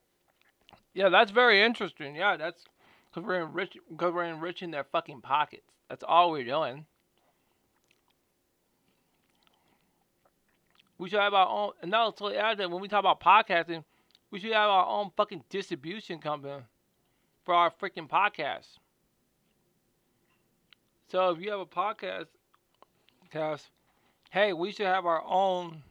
Yeah, 0.95 1.09
that's 1.09 1.31
very 1.31 1.63
interesting. 1.63 2.17
Yeah, 2.17 2.37
that's 2.37 2.65
because 3.11 3.27
we're 3.27 3.43
enrich 3.43 3.77
because 3.89 4.13
we're 4.13 4.25
enriching 4.25 4.71
their 4.71 4.85
fucking 4.85 5.21
pockets. 5.21 5.69
That's 5.89 6.05
all 6.07 6.31
we're 6.31 6.45
doing. 6.45 6.87
We 11.03 11.09
should 11.09 11.19
have 11.19 11.35
our 11.35 11.49
own. 11.49 11.73
And 11.83 11.93
so 12.17 12.33
add 12.33 12.59
that 12.59 12.71
when 12.71 12.81
we 12.81 12.87
talk 12.87 13.01
about 13.01 13.21
podcasting, 13.21 13.83
we 14.31 14.39
should 14.39 14.53
have 14.53 14.71
our 14.71 14.87
own 14.87 15.11
fucking 15.17 15.43
distribution 15.51 16.21
company 16.21 16.63
for 17.45 17.55
our 17.55 17.73
freaking 17.73 18.09
podcasts. 18.09 18.79
So 21.09 21.31
if 21.31 21.41
you 21.41 21.51
have 21.51 21.59
a 21.59 21.67
podcast, 21.67 22.27
cast, 23.33 23.69
hey, 24.31 24.53
we 24.53 24.71
should 24.71 24.87
have 24.87 25.05
our 25.05 25.25
own 25.27 25.83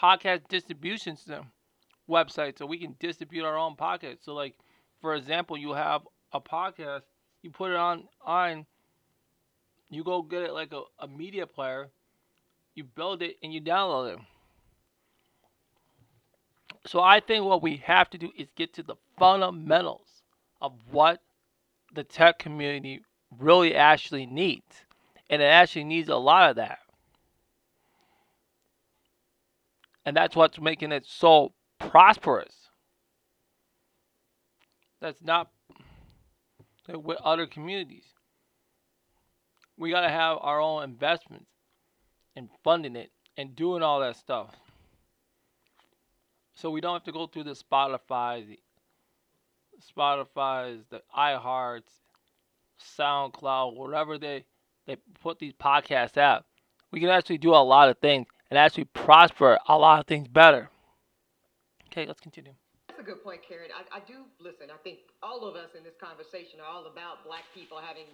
podcast 0.00 0.46
distribution 0.46 1.16
system 1.16 1.46
website 2.08 2.56
so 2.56 2.66
we 2.66 2.78
can 2.78 2.94
distribute 3.00 3.44
our 3.44 3.58
own 3.58 3.74
podcast. 3.74 4.18
So 4.22 4.32
like 4.32 4.54
for 5.00 5.16
example, 5.16 5.56
you 5.56 5.72
have 5.72 6.02
a 6.32 6.40
podcast, 6.40 7.02
you 7.42 7.50
put 7.50 7.72
it 7.72 7.76
on 7.76 8.04
on 8.24 8.64
you 9.90 10.04
go 10.04 10.22
get 10.22 10.42
it 10.42 10.52
like 10.52 10.72
a, 10.72 10.82
a 11.00 11.08
media 11.08 11.48
player, 11.48 11.90
you 12.74 12.84
build 12.84 13.22
it 13.22 13.36
and 13.42 13.52
you 13.52 13.60
download 13.60 14.14
it. 14.14 14.18
So 16.86 17.00
I 17.00 17.20
think 17.20 17.44
what 17.44 17.62
we 17.62 17.78
have 17.78 18.10
to 18.10 18.18
do 18.18 18.30
is 18.36 18.48
get 18.56 18.74
to 18.74 18.82
the 18.82 18.96
fundamentals 19.18 20.22
of 20.60 20.72
what 20.90 21.20
the 21.94 22.04
tech 22.04 22.38
community 22.38 23.00
really 23.38 23.74
actually 23.74 24.26
needs. 24.26 24.84
And 25.30 25.40
it 25.40 25.46
actually 25.46 25.84
needs 25.84 26.08
a 26.08 26.16
lot 26.16 26.50
of 26.50 26.56
that. 26.56 26.78
And 30.04 30.14
that's 30.14 30.36
what's 30.36 30.60
making 30.60 30.92
it 30.92 31.06
so 31.06 31.52
prosperous. 31.78 32.54
That's 35.00 35.22
not 35.22 35.50
with 36.88 37.18
other 37.24 37.46
communities. 37.46 38.04
We 39.78 39.90
got 39.90 40.02
to 40.02 40.10
have 40.10 40.38
our 40.40 40.60
own 40.60 40.84
investments 40.84 41.53
in 42.36 42.48
funding 42.62 42.96
it 42.96 43.10
and 43.36 43.54
doing 43.56 43.82
all 43.82 44.00
that 44.00 44.16
stuff. 44.16 44.54
So 46.54 46.70
we 46.70 46.80
don't 46.80 46.94
have 46.94 47.04
to 47.04 47.12
go 47.12 47.26
through 47.26 47.44
the 47.44 47.56
Spotify's, 47.56 48.46
the 48.46 48.58
Spotify's, 49.96 50.84
the 50.90 51.02
iHearts, 51.16 51.90
SoundCloud, 52.98 53.76
wherever 53.76 54.18
they 54.18 54.44
they 54.86 54.96
put 55.22 55.38
these 55.38 55.54
podcasts 55.54 56.18
out. 56.18 56.44
We 56.90 57.00
can 57.00 57.08
actually 57.08 57.38
do 57.38 57.54
a 57.54 57.64
lot 57.64 57.88
of 57.88 57.98
things 57.98 58.26
and 58.50 58.58
actually 58.58 58.84
prosper 58.84 59.58
a 59.66 59.78
lot 59.78 60.00
of 60.00 60.06
things 60.06 60.28
better. 60.28 60.68
Okay, 61.86 62.06
let's 62.06 62.20
continue. 62.20 62.52
That's 62.88 63.00
a 63.00 63.02
good 63.02 63.24
point, 63.24 63.40
Karen. 63.46 63.70
I, 63.74 63.96
I 63.96 64.00
do 64.06 64.24
listen. 64.38 64.68
I 64.70 64.76
think 64.84 64.98
all 65.22 65.48
of 65.48 65.56
us 65.56 65.70
in 65.76 65.82
this 65.82 65.94
conversation 66.00 66.60
are 66.60 66.66
all 66.66 66.86
about 66.86 67.24
black 67.26 67.44
people 67.54 67.78
having 67.78 68.04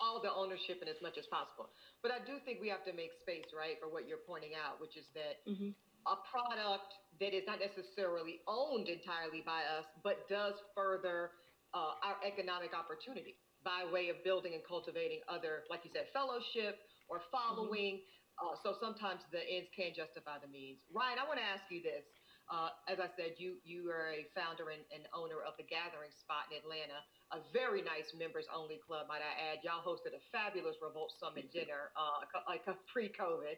all 0.00 0.20
the 0.22 0.32
ownership 0.32 0.78
and 0.80 0.88
as 0.90 1.00
much 1.02 1.16
as 1.18 1.26
possible. 1.26 1.70
But 2.02 2.12
I 2.12 2.20
do 2.24 2.38
think 2.44 2.60
we 2.60 2.68
have 2.68 2.84
to 2.84 2.92
make 2.92 3.12
space, 3.22 3.48
right, 3.56 3.76
for 3.80 3.88
what 3.88 4.06
you're 4.08 4.22
pointing 4.26 4.52
out, 4.56 4.80
which 4.80 4.96
is 4.96 5.06
that 5.14 5.40
Mm-hmm. 5.48 5.72
a 6.06 6.16
product 6.30 6.90
that 7.20 7.34
is 7.34 7.44
not 7.46 7.58
necessarily 7.60 8.40
owned 8.46 8.88
entirely 8.88 9.42
by 9.46 9.62
us, 9.66 9.86
but 10.04 10.28
does 10.28 10.54
further 10.74 11.32
uh, 11.74 11.98
our 12.04 12.16
economic 12.26 12.72
opportunity 12.74 13.36
by 13.64 13.82
way 13.90 14.08
of 14.10 14.22
building 14.22 14.54
and 14.54 14.62
cultivating 14.62 15.20
other, 15.26 15.66
like 15.70 15.82
you 15.84 15.90
said, 15.94 16.06
fellowship 16.14 16.78
or 17.10 17.22
following. 17.34 18.02
Uh, 18.38 18.54
so 18.62 18.76
sometimes 18.78 19.22
the 19.32 19.42
ends 19.48 19.70
can 19.74 19.90
justify 19.96 20.38
the 20.38 20.46
means. 20.50 20.78
Ryan, 20.94 21.18
I 21.18 21.24
want 21.26 21.40
to 21.42 21.46
ask 21.46 21.66
you 21.70 21.82
this. 21.82 22.06
Uh, 22.46 22.70
as 22.86 23.02
I 23.02 23.10
said, 23.18 23.34
you 23.42 23.58
you 23.66 23.90
are 23.90 24.14
a 24.14 24.22
founder 24.30 24.70
and, 24.70 24.84
and 24.94 25.10
owner 25.10 25.42
of 25.42 25.58
the 25.58 25.66
Gathering 25.66 26.14
Spot 26.22 26.46
in 26.54 26.62
Atlanta, 26.62 27.02
a 27.32 27.40
very 27.52 27.82
nice 27.82 28.14
members 28.14 28.46
only 28.54 28.78
club, 28.86 29.08
might 29.08 29.22
I 29.22 29.52
add. 29.52 29.58
Y'all 29.64 29.82
hosted 29.82 30.14
a 30.14 30.22
fabulous 30.30 30.76
Revolt 30.80 31.12
Summit 31.18 31.50
dinner, 31.54 31.90
uh, 31.96 32.24
like 32.46 32.62
uh, 32.66 32.74
pre-COVID, 32.92 33.56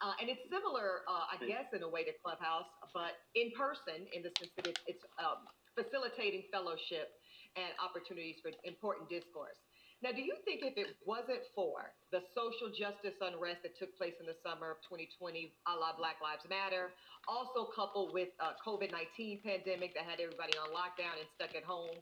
uh, 0.00 0.14
and 0.20 0.30
it's 0.30 0.40
similar, 0.50 1.02
uh, 1.08 1.26
I 1.32 1.36
guess, 1.46 1.66
in 1.72 1.82
a 1.82 1.88
way 1.88 2.04
to 2.04 2.12
Clubhouse, 2.22 2.66
but 2.94 3.12
in 3.34 3.52
person, 3.52 4.06
in 4.12 4.22
the 4.22 4.30
sense 4.38 4.52
that 4.56 4.66
it's, 4.66 4.80
it's 4.86 5.04
um, 5.18 5.48
facilitating 5.76 6.44
fellowship 6.52 7.12
and 7.56 7.72
opportunities 7.82 8.36
for 8.42 8.50
important 8.64 9.08
discourse. 9.08 9.58
Now, 10.02 10.12
do 10.12 10.22
you 10.22 10.34
think 10.46 10.64
if 10.64 10.78
it 10.80 10.96
wasn't 11.04 11.44
for 11.54 11.92
the 12.10 12.24
social 12.34 12.72
justice 12.72 13.20
unrest 13.20 13.60
that 13.64 13.76
took 13.76 13.92
place 13.98 14.14
in 14.18 14.24
the 14.24 14.36
summer 14.42 14.72
of 14.72 14.80
2020, 14.88 15.52
a 15.68 15.76
la 15.76 15.92
Black 15.96 16.16
Lives 16.24 16.48
Matter, 16.48 16.88
also 17.28 17.68
coupled 17.76 18.14
with 18.14 18.30
uh, 18.40 18.56
COVID-19 18.64 19.44
pandemic 19.44 19.92
that 19.94 20.08
had 20.08 20.18
everybody 20.18 20.56
on 20.56 20.72
lockdown 20.72 21.20
and 21.20 21.28
stuck 21.36 21.54
at 21.54 21.64
home, 21.64 22.00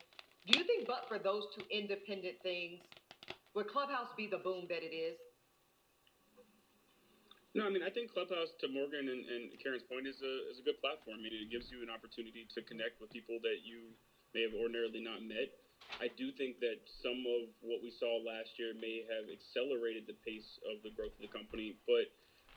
do 0.49 0.57
you 0.59 0.65
think 0.65 0.89
but 0.89 1.05
for 1.13 1.21
those 1.21 1.45
two 1.53 1.65
independent 1.69 2.41
things, 2.43 2.81
would 3.53 3.69
Clubhouse 3.69 4.09
be 4.17 4.27
the 4.27 4.41
boom 4.41 4.65
that 4.73 4.81
it 4.81 4.97
is? 4.97 5.21
No, 7.53 7.69
I 7.69 7.71
mean 7.71 7.85
I 7.85 7.93
think 7.93 8.13
Clubhouse 8.13 8.49
to 8.65 8.69
Morgan 8.69 9.09
and, 9.13 9.29
and 9.29 9.43
Karen's 9.61 9.85
point 9.85 10.09
is 10.09 10.17
a 10.25 10.35
is 10.49 10.57
a 10.61 10.65
good 10.65 10.81
platform. 10.81 11.21
I 11.21 11.29
mean 11.29 11.37
it 11.37 11.53
gives 11.53 11.69
you 11.69 11.85
an 11.85 11.93
opportunity 11.93 12.49
to 12.57 12.65
connect 12.65 12.97
with 13.01 13.13
people 13.13 13.37
that 13.45 13.61
you 13.65 13.93
may 14.33 14.49
have 14.49 14.57
ordinarily 14.57 15.05
not 15.05 15.21
met. 15.21 15.53
I 16.01 16.09
do 16.17 16.33
think 16.33 16.61
that 16.61 16.81
some 17.03 17.25
of 17.29 17.53
what 17.61 17.81
we 17.85 17.93
saw 17.93 18.21
last 18.21 18.57
year 18.61 18.73
may 18.77 19.05
have 19.09 19.29
accelerated 19.29 20.05
the 20.09 20.17
pace 20.25 20.61
of 20.69 20.81
the 20.85 20.93
growth 20.93 21.17
of 21.17 21.25
the 21.25 21.33
company, 21.33 21.77
but 21.89 22.09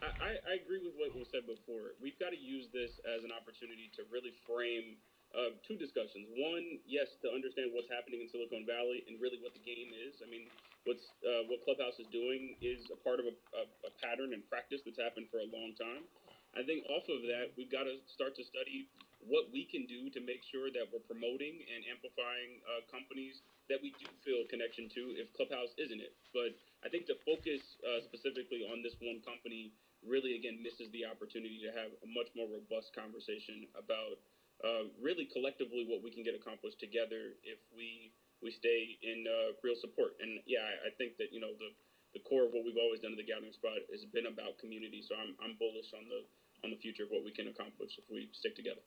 I, 0.04 0.08
I, 0.20 0.30
I 0.44 0.52
agree 0.60 0.84
with 0.84 0.94
what 0.96 1.16
was 1.16 1.28
said 1.32 1.48
before. 1.48 1.96
We've 1.96 2.18
got 2.20 2.36
to 2.36 2.40
use 2.40 2.68
this 2.72 2.92
as 3.08 3.24
an 3.24 3.32
opportunity 3.32 3.88
to 3.96 4.04
really 4.12 4.36
frame 4.44 5.00
uh, 5.32 5.56
two 5.66 5.76
discussions. 5.76 6.28
One, 6.36 6.80
yes, 6.84 7.16
to 7.24 7.32
understand 7.32 7.72
what's 7.72 7.88
happening 7.88 8.22
in 8.24 8.28
Silicon 8.28 8.64
Valley 8.68 9.04
and 9.08 9.20
really 9.20 9.40
what 9.40 9.56
the 9.56 9.64
game 9.64 9.92
is. 9.92 10.20
I 10.20 10.28
mean, 10.28 10.48
what's 10.84 11.08
uh, 11.24 11.48
what 11.48 11.64
Clubhouse 11.64 11.98
is 11.98 12.08
doing 12.12 12.56
is 12.60 12.88
a 12.92 12.98
part 13.00 13.20
of 13.20 13.26
a, 13.28 13.34
a, 13.56 13.62
a 13.88 13.92
pattern 14.00 14.36
and 14.36 14.44
practice 14.48 14.84
that's 14.84 15.00
happened 15.00 15.32
for 15.32 15.40
a 15.40 15.48
long 15.48 15.72
time. 15.76 16.04
I 16.52 16.60
think 16.62 16.84
off 16.92 17.08
of 17.08 17.24
that, 17.32 17.56
we've 17.56 17.72
got 17.72 17.88
to 17.88 17.96
start 18.04 18.36
to 18.36 18.44
study 18.44 18.84
what 19.24 19.48
we 19.54 19.64
can 19.64 19.88
do 19.88 20.12
to 20.12 20.20
make 20.20 20.44
sure 20.44 20.68
that 20.68 20.90
we're 20.92 21.04
promoting 21.08 21.64
and 21.64 21.80
amplifying 21.88 22.60
uh, 22.68 22.84
companies 22.92 23.40
that 23.70 23.80
we 23.80 23.94
do 23.96 24.04
feel 24.26 24.44
connection 24.50 24.90
to 24.92 25.02
if 25.16 25.32
Clubhouse 25.32 25.72
isn't 25.80 26.02
it. 26.02 26.12
But 26.34 26.52
I 26.84 26.90
think 26.90 27.08
to 27.08 27.16
focus 27.24 27.62
uh, 27.86 28.04
specifically 28.04 28.66
on 28.68 28.82
this 28.84 28.98
one 29.00 29.22
company 29.24 29.72
really, 30.02 30.34
again, 30.34 30.58
misses 30.60 30.90
the 30.90 31.06
opportunity 31.06 31.62
to 31.62 31.70
have 31.70 31.94
a 32.02 32.08
much 32.10 32.28
more 32.34 32.50
robust 32.50 32.90
conversation 32.90 33.70
about 33.78 34.18
uh, 34.64 34.88
really 35.02 35.26
collectively 35.26 35.86
what 35.86 36.02
we 36.02 36.10
can 36.10 36.22
get 36.22 36.34
accomplished 36.34 36.78
together 36.80 37.34
if 37.42 37.58
we 37.74 38.12
we 38.42 38.50
stay 38.50 38.98
in 39.02 39.22
uh, 39.26 39.54
real 39.62 39.78
support. 39.78 40.18
And 40.18 40.42
yeah, 40.46 40.62
I, 40.66 40.88
I 40.88 40.90
think 40.98 41.18
that 41.18 41.30
you 41.30 41.40
know 41.40 41.54
the 41.58 41.70
the 42.14 42.22
core 42.26 42.46
of 42.46 42.52
what 42.52 42.64
we've 42.64 42.80
always 42.80 43.00
done 43.00 43.12
at 43.12 43.18
the 43.18 43.26
Gathering 43.26 43.52
Spot 43.52 43.78
has 43.90 44.04
been 44.10 44.26
about 44.26 44.58
community. 44.58 45.02
So 45.02 45.14
I'm 45.14 45.34
I'm 45.42 45.54
bullish 45.58 45.90
on 45.94 46.06
the 46.08 46.22
on 46.64 46.70
the 46.70 46.78
future 46.78 47.04
of 47.04 47.10
what 47.10 47.24
we 47.24 47.32
can 47.32 47.48
accomplish 47.48 47.98
if 47.98 48.04
we 48.10 48.28
stick 48.32 48.54
together. 48.56 48.82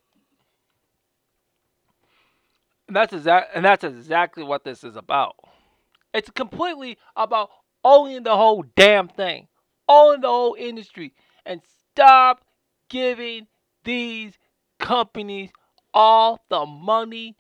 And 2.88 2.96
that's 2.96 3.14
exact 3.14 3.56
and 3.56 3.66
that's 3.66 3.84
exactly 3.84 4.44
what 4.44 4.64
this 4.64 4.84
is 4.84 4.96
about. 4.96 5.36
It's 6.14 6.30
completely 6.30 6.98
about 7.16 7.50
owning 7.84 8.24
the 8.24 8.36
whole 8.36 8.64
damn 8.76 9.08
thing. 9.08 9.48
Owning 9.90 10.22
the 10.22 10.30
whole 10.30 10.56
industry. 10.58 11.14
And 11.46 11.62
stop 11.92 12.44
giving 12.90 13.48
these 13.84 14.38
companies 14.80 15.52
all 15.96 16.44
the 16.50 16.66
money, 16.66 17.38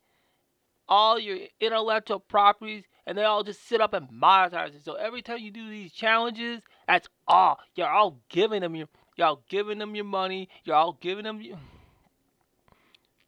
all 0.87 1.19
your 1.19 1.37
intellectual 1.59 2.19
properties, 2.19 2.85
and 3.05 3.17
they 3.17 3.23
all 3.23 3.43
just 3.43 3.67
sit 3.67 3.81
up 3.81 3.93
and 3.93 4.09
monetize 4.09 4.73
it. 4.73 4.83
So 4.83 4.95
every 4.95 5.21
time 5.21 5.39
you 5.39 5.51
do 5.51 5.69
these 5.69 5.91
challenges, 5.91 6.61
that's 6.87 7.07
all. 7.27 7.59
You're 7.75 7.89
all 7.89 8.21
giving 8.29 8.61
them 8.61 8.75
your 8.75 8.87
y'all 9.17 9.43
giving 9.49 9.77
them 9.77 9.95
your 9.95 10.05
money, 10.05 10.49
you're 10.63 10.75
all 10.75 10.97
giving 10.99 11.23
them 11.23 11.41
your, 11.41 11.57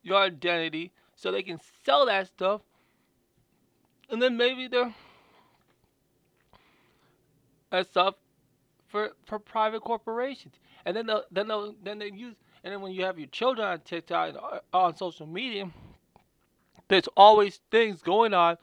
your 0.01 0.21
identity 0.21 0.91
so 1.15 1.31
they 1.31 1.43
can 1.43 1.59
sell 1.85 2.05
that 2.05 2.27
stuff. 2.27 2.61
And 4.09 4.21
then 4.21 4.37
maybe 4.37 4.67
they're 4.67 4.93
that 7.71 7.87
stuff 7.87 8.15
for 8.87 9.11
for 9.25 9.39
private 9.39 9.81
corporations. 9.81 10.55
And 10.85 10.95
then 10.95 11.05
they'll, 11.07 11.23
then 11.31 11.47
they'll, 11.49 11.75
then 11.83 11.99
they 11.99 12.11
use 12.11 12.35
and 12.67 12.73
then 12.73 12.82
when 12.82 12.91
you 12.91 13.06
have 13.06 13.17
your 13.17 13.30
children 13.30 13.65
on 13.65 13.80
TikTok 13.80 14.27
and 14.27 14.38
uh, 14.38 14.60
on 14.73 14.93
social 14.93 15.25
media, 15.25 15.71
there's 16.89 17.08
always 17.15 17.62
things 17.71 18.01
going 18.01 18.34
on 18.34 18.58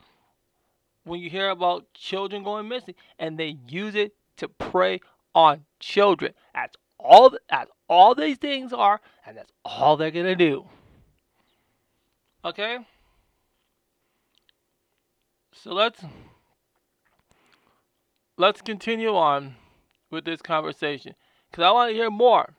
when 1.05 1.19
you 1.19 1.27
hear 1.27 1.49
about 1.49 1.91
children 1.95 2.43
going 2.43 2.67
missing, 2.67 2.93
and 3.17 3.35
they 3.35 3.57
use 3.67 3.95
it 3.95 4.13
to 4.37 4.47
prey 4.47 5.01
on 5.33 5.65
children. 5.79 6.33
That's 6.53 6.75
all. 6.99 7.35
That's 7.49 7.71
all 7.89 8.13
these 8.13 8.37
things 8.37 8.71
are, 8.73 9.01
and 9.25 9.37
that's 9.37 9.51
all 9.65 9.97
they're 9.97 10.11
gonna 10.11 10.35
do. 10.35 10.67
Okay? 12.45 12.77
So 15.51 15.73
let's 15.73 16.05
let's 18.37 18.61
continue 18.61 19.15
on 19.15 19.55
with 20.11 20.25
this 20.25 20.43
conversation 20.43 21.15
cuz 21.51 21.63
I 21.63 21.71
want 21.71 21.89
to 21.89 21.95
hear 21.95 22.11
more. 22.11 22.53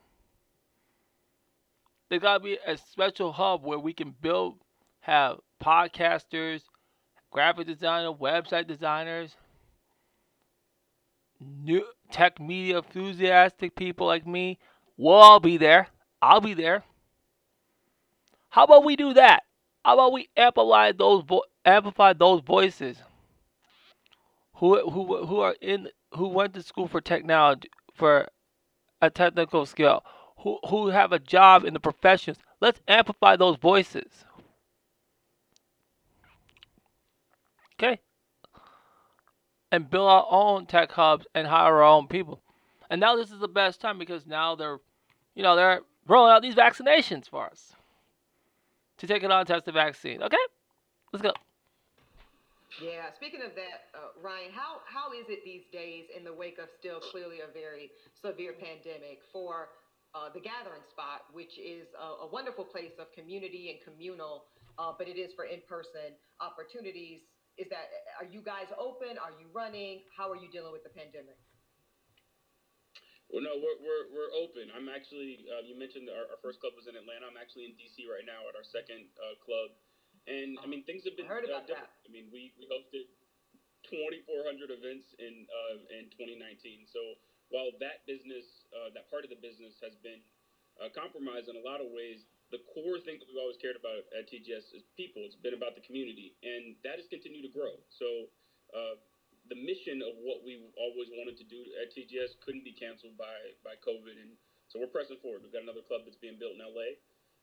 There 2.09 2.19
got 2.19 2.39
to 2.39 2.41
be 2.45 2.59
a 2.67 2.77
special 2.77 3.33
hub 3.33 3.65
where 3.65 3.79
we 3.79 3.93
can 3.93 4.11
build 4.21 4.59
have 5.01 5.39
podcasters, 5.63 6.63
graphic 7.31 7.67
designer, 7.67 8.13
website 8.13 8.67
designers, 8.67 9.37
new 11.41 11.85
tech 12.11 12.39
media 12.41 12.79
enthusiastic 12.79 13.75
people 13.75 14.07
like 14.07 14.27
me. 14.27 14.59
We'll 14.97 15.15
all 15.15 15.41
be 15.41 15.57
there. 15.57 15.89
I'll 16.23 16.41
be 16.41 16.55
there. 16.55 16.85
How 18.49 18.65
about 18.65 18.85
we 18.85 18.97
do 18.97 19.15
that? 19.15 19.45
How 19.85 19.95
about 19.95 20.13
we 20.13 20.29
amplify 20.37 20.91
those 20.91 21.23
vo- 21.23 21.45
amplify 21.65 22.13
those 22.13 22.41
voices 22.41 23.01
who 24.55 24.91
who 24.91 25.27
who 25.27 25.41
are 25.41 25.55
in 25.61 25.89
who 26.15 26.29
went 26.29 26.55
to 26.55 26.63
school 26.63 26.89
for 26.89 27.01
technology 27.01 27.71
for 27.95 28.29
a 29.03 29.11
technical 29.11 29.67
skill, 29.67 30.05
who 30.47 30.59
who 30.69 30.89
have 30.89 31.13
a 31.13 31.19
job 31.19 31.65
in 31.65 31.75
the 31.75 31.81
professions. 31.81 32.39
Let's 32.61 32.81
amplify 32.87 33.35
those 33.35 33.57
voices. 33.57 34.25
Okay? 37.75 38.01
And 39.73 39.91
build 39.91 40.09
our 40.09 40.27
own 40.31 40.67
tech 40.67 40.93
hubs 40.93 41.27
and 41.35 41.49
hire 41.49 41.75
our 41.75 41.83
own 41.83 42.07
people. 42.07 42.41
And 42.89 43.01
now 43.01 43.17
this 43.17 43.33
is 43.33 43.41
the 43.41 43.49
best 43.49 43.81
time 43.81 43.99
because 43.99 44.25
now 44.25 44.55
they're 44.55 44.79
you 45.35 45.43
know, 45.43 45.57
they're 45.57 45.81
rolling 46.07 46.33
out 46.33 46.43
these 46.43 46.55
vaccinations 46.55 47.29
for 47.29 47.45
us 47.47 47.75
to 48.99 49.07
take 49.07 49.25
it 49.25 49.31
on 49.31 49.45
test 49.47 49.67
the 49.67 49.73
vaccine. 49.73 50.23
Okay? 50.23 50.37
Let's 51.13 51.23
go. 51.23 51.33
Yeah. 52.81 53.13
Speaking 53.17 53.41
of 53.43 53.55
that, 53.57 53.91
uh, 53.95 54.23
Ryan, 54.23 54.53
how 54.55 54.81
how 54.87 55.13
is 55.13 55.27
it 55.29 55.45
these 55.45 55.65
days 55.73 56.05
in 56.17 56.25
the 56.25 56.33
wake 56.33 56.59
of 56.59 56.69
still 56.79 57.01
clearly 57.01 57.41
a 57.41 57.53
very 57.53 57.91
severe 58.23 58.53
pandemic 58.53 59.21
for 59.33 59.69
uh, 60.17 60.33
the 60.33 60.41
Gathering 60.41 60.81
Spot, 60.89 61.29
which 61.37 61.61
is 61.61 61.93
a, 61.93 62.25
a 62.25 62.29
wonderful 62.33 62.65
place 62.65 62.97
of 62.97 63.13
community 63.13 63.69
and 63.69 63.79
communal, 63.85 64.49
uh, 64.81 64.97
but 64.97 65.13
it 65.13 65.21
is 65.21 65.37
for 65.37 65.45
in-person 65.45 66.17
opportunities. 66.41 67.21
Is 67.61 67.69
that 67.69 67.93
are 68.17 68.25
you 68.25 68.41
guys 68.41 68.73
open? 68.81 69.21
Are 69.21 69.37
you 69.37 69.53
running? 69.53 70.09
How 70.17 70.33
are 70.33 70.41
you 70.41 70.49
dealing 70.49 70.73
with 70.73 70.85
the 70.89 70.93
pandemic? 70.93 71.37
Well, 73.29 73.43
no, 73.43 73.59
we're, 73.59 73.77
we're, 73.83 74.07
we're 74.15 74.33
open. 74.39 74.71
I'm 74.71 74.87
actually, 74.87 75.45
uh, 75.51 75.67
you 75.67 75.75
mentioned 75.75 76.07
our, 76.07 76.31
our 76.31 76.41
first 76.41 76.63
club 76.63 76.79
was 76.79 76.87
in 76.87 76.95
Atlanta. 76.95 77.27
I'm 77.27 77.37
actually 77.37 77.69
in 77.69 77.75
DC 77.75 78.07
right 78.07 78.23
now 78.23 78.47
at 78.47 78.55
our 78.55 78.63
second 78.63 79.11
uh, 79.19 79.35
club. 79.43 79.75
And 80.31 80.55
I 80.63 80.71
mean, 80.71 80.87
things 80.87 81.03
have 81.05 81.19
been 81.19 81.27
I 81.27 81.35
heard 81.35 81.45
uh, 81.45 81.59
about 81.59 81.67
different. 81.67 81.91
that. 81.91 82.07
I 82.07 82.11
mean, 82.15 82.31
we, 82.31 82.55
we 82.55 82.71
hosted 82.71 83.11
2,400 83.91 84.71
events 84.71 85.11
in 85.19 85.47
uh, 85.47 85.77
in 85.91 86.11
2019. 86.15 86.87
So 86.91 87.19
while 87.49 87.71
that 87.79 88.03
business, 88.07 88.67
uh, 88.75 88.91
that 88.95 89.07
part 89.11 89.23
of 89.23 89.31
the 89.31 89.39
business 89.39 89.79
has 89.83 89.95
been 90.03 90.19
uh, 90.83 90.91
compromised 90.93 91.49
in 91.49 91.57
a 91.57 91.65
lot 91.65 91.81
of 91.81 91.89
ways, 91.95 92.27
the 92.55 92.63
core 92.71 93.01
thing 93.03 93.19
that 93.19 93.27
we've 93.27 93.41
always 93.41 93.59
cared 93.59 93.75
about 93.75 94.07
at 94.15 94.31
TGS 94.31 94.71
is 94.75 94.83
people. 94.95 95.25
It's 95.27 95.39
been 95.39 95.57
about 95.57 95.75
the 95.75 95.83
community, 95.83 96.39
and 96.47 96.79
that 96.87 97.03
has 97.03 97.07
continued 97.11 97.43
to 97.49 97.53
grow. 97.53 97.75
So 97.91 98.31
uh, 98.71 98.95
the 99.51 99.59
mission 99.59 100.03
of 100.03 100.15
what 100.23 100.47
we 100.47 100.63
always 100.79 101.11
wanted 101.15 101.39
to 101.43 101.47
do 101.47 101.59
at 101.83 101.91
TGS 101.91 102.39
couldn't 102.43 102.63
be 102.63 102.75
canceled 102.75 103.19
by 103.19 103.35
by 103.67 103.75
COVID, 103.83 104.15
and 104.15 104.39
so 104.71 104.79
we're 104.79 104.91
pressing 104.91 105.19
forward. 105.19 105.43
We've 105.43 105.55
got 105.55 105.67
another 105.67 105.83
club 105.87 106.07
that's 106.07 106.19
being 106.19 106.39
built 106.39 106.55
in 106.55 106.63
LA, 106.63 106.99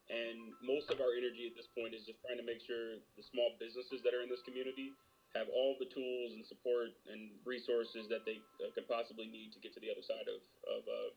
and 0.08 0.56
most 0.64 0.88
of 0.88 1.04
our 1.04 1.12
energy 1.16 1.52
at 1.52 1.56
this 1.56 1.68
point 1.72 1.96
is 1.96 2.08
just 2.08 2.24
trying 2.24 2.40
to 2.40 2.48
make 2.48 2.64
sure 2.64 3.00
the 3.20 3.26
small 3.28 3.56
businesses 3.60 4.04
that 4.08 4.16
are 4.16 4.24
in 4.24 4.32
this 4.32 4.44
community 4.44 4.96
have 5.34 5.50
all 5.50 5.74
the 5.82 5.90
tools 5.90 6.38
and 6.38 6.46
support 6.46 6.94
and 7.10 7.34
resources 7.42 8.06
that 8.10 8.22
they 8.26 8.38
uh, 8.62 8.70
could 8.78 8.86
possibly 8.86 9.26
need 9.26 9.50
to 9.54 9.60
get 9.60 9.74
to 9.74 9.82
the 9.82 9.90
other 9.90 10.06
side 10.06 10.30
of 10.30 10.40
of 10.70 10.82
uh, 10.86 11.10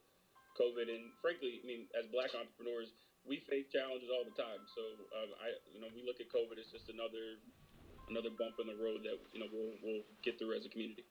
COVID. 0.57 0.89
And 0.89 1.13
frankly, 1.21 1.61
I 1.61 1.65
mean, 1.69 1.83
as 1.93 2.09
Black 2.09 2.33
entrepreneurs, 2.33 2.97
we 3.29 3.45
face 3.45 3.69
challenges 3.69 4.09
all 4.09 4.25
the 4.25 4.37
time. 4.39 4.65
So 4.73 4.83
um, 5.21 5.31
I, 5.37 5.53
you 5.69 5.81
know, 5.85 5.93
we 5.93 6.01
look 6.01 6.23
at 6.23 6.33
COVID 6.33 6.57
as 6.57 6.73
just 6.73 6.89
another 6.89 7.43
another 8.09 8.33
bump 8.33 8.57
in 8.63 8.71
the 8.71 8.79
road 8.79 9.05
that 9.05 9.21
you 9.37 9.41
know 9.43 9.51
we'll 9.53 9.77
we'll 9.85 10.05
get 10.25 10.41
through 10.41 10.57
as 10.57 10.65
a 10.65 10.73
community. 10.73 11.05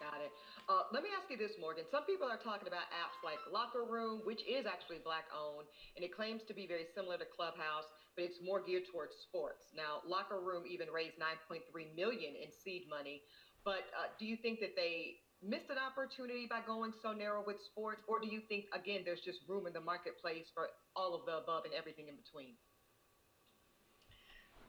Got 0.00 0.18
it. 0.18 0.32
Uh, 0.66 0.90
let 0.90 1.06
me 1.06 1.14
ask 1.14 1.30
you 1.30 1.38
this, 1.38 1.54
Morgan. 1.62 1.86
Some 1.94 2.02
people 2.10 2.26
are 2.26 2.40
talking 2.40 2.66
about 2.66 2.90
apps 2.90 3.18
like 3.22 3.38
Locker 3.46 3.86
Room, 3.86 4.22
which 4.26 4.42
is 4.42 4.66
actually 4.66 4.98
black 4.98 5.30
owned, 5.30 5.70
and 5.94 6.02
it 6.02 6.10
claims 6.10 6.42
to 6.50 6.54
be 6.54 6.66
very 6.66 6.90
similar 6.90 7.14
to 7.22 7.26
Clubhouse, 7.28 7.86
but 8.16 8.24
it's 8.24 8.38
more 8.44 8.60
geared 8.60 8.84
towards 8.90 9.16
sports. 9.16 9.72
Now, 9.74 10.04
Locker 10.06 10.40
Room 10.40 10.64
even 10.68 10.88
raised 10.88 11.16
9.3 11.16 11.64
million 11.96 12.34
in 12.36 12.52
seed 12.52 12.84
money, 12.88 13.22
but 13.64 13.88
uh, 13.96 14.12
do 14.18 14.26
you 14.26 14.36
think 14.36 14.60
that 14.60 14.76
they 14.76 15.22
missed 15.42 15.70
an 15.74 15.80
opportunity 15.80 16.46
by 16.46 16.62
going 16.62 16.94
so 17.02 17.10
narrow 17.10 17.42
with 17.42 17.58
sports, 17.58 18.02
or 18.06 18.22
do 18.22 18.30
you 18.30 18.40
think 18.46 18.70
again 18.70 19.02
there's 19.02 19.22
just 19.26 19.42
room 19.50 19.66
in 19.66 19.74
the 19.74 19.82
marketplace 19.82 20.46
for 20.54 20.70
all 20.94 21.18
of 21.18 21.26
the 21.26 21.42
above 21.42 21.66
and 21.66 21.74
everything 21.74 22.06
in 22.06 22.14
between? 22.14 22.54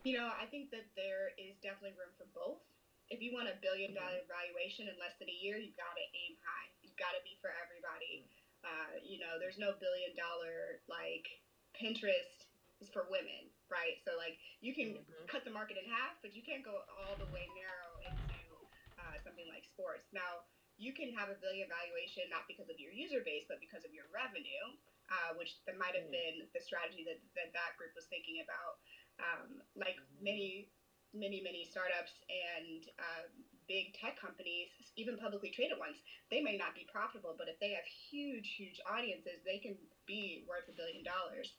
You 0.02 0.20
know, 0.20 0.28
I 0.28 0.44
think 0.52 0.68
that 0.74 0.84
there 0.98 1.32
is 1.40 1.56
definitely 1.64 1.96
room 1.96 2.12
for 2.20 2.28
both. 2.36 2.60
If 3.08 3.24
you 3.24 3.32
want 3.32 3.48
a 3.48 3.56
billion 3.64 3.96
dollar 3.96 4.20
valuation 4.28 4.90
in 4.90 4.96
less 5.00 5.16
than 5.16 5.32
a 5.32 5.38
year, 5.40 5.56
you've 5.56 5.78
got 5.80 5.96
to 5.96 6.04
aim 6.12 6.36
high. 6.44 6.68
You've 6.84 6.98
got 7.00 7.16
to 7.16 7.22
be 7.24 7.40
for 7.40 7.48
everybody. 7.56 8.28
Uh, 8.60 9.00
you 9.00 9.16
know, 9.20 9.40
there's 9.40 9.56
no 9.56 9.72
billion 9.80 10.12
dollar 10.12 10.84
like 10.88 11.24
Pinterest 11.72 12.43
is 12.84 12.92
for 12.92 13.08
women, 13.08 13.48
right? 13.72 13.96
So 14.04 14.20
like 14.20 14.36
you 14.60 14.76
can 14.76 15.00
Mhm. 15.00 15.26
cut 15.26 15.44
the 15.44 15.50
market 15.50 15.80
in 15.80 15.88
half, 15.88 16.20
but 16.22 16.36
you 16.36 16.44
can't 16.44 16.62
go 16.64 16.84
all 16.88 17.16
the 17.16 17.26
way 17.32 17.48
narrow 17.56 17.96
into 18.04 18.68
uh, 19.00 19.16
something 19.24 19.48
like 19.48 19.64
sports. 19.64 20.04
Now 20.12 20.44
you 20.76 20.92
can 20.92 21.12
have 21.16 21.30
a 21.32 21.38
billion 21.40 21.68
valuation 21.68 22.28
not 22.28 22.46
because 22.48 22.68
of 22.68 22.78
your 22.78 22.92
user 22.92 23.22
base, 23.24 23.44
but 23.48 23.60
because 23.60 23.84
of 23.84 23.94
your 23.96 24.06
revenue, 24.12 24.76
uh, 25.08 25.32
which 25.34 25.56
that 25.66 25.76
might 25.80 25.96
have 25.96 26.06
Mm. 26.06 26.12
been 26.12 26.36
the 26.52 26.60
strategy 26.60 27.04
that, 27.08 27.20
that 27.34 27.52
that 27.56 27.76
group 27.80 27.94
was 27.96 28.06
thinking 28.06 28.40
about. 28.44 28.78
Um, 29.18 29.62
like 29.76 29.96
many 30.20 30.68
many 31.14 31.40
many 31.40 31.64
startups 31.64 32.12
and 32.28 32.84
uh, 32.98 33.22
big 33.68 33.94
tech 33.94 34.18
companies 34.20 34.68
even 34.96 35.16
publicly 35.16 35.50
traded 35.50 35.78
ones 35.78 35.96
they 36.30 36.40
may 36.40 36.56
not 36.56 36.74
be 36.74 36.84
profitable 36.90 37.34
but 37.38 37.48
if 37.48 37.58
they 37.60 37.70
have 37.72 37.84
huge 37.86 38.54
huge 38.58 38.80
audiences 38.84 39.40
they 39.44 39.58
can 39.58 39.78
be 40.06 40.44
worth 40.46 40.68
a 40.68 40.72
billion 40.72 41.02
dollars 41.02 41.54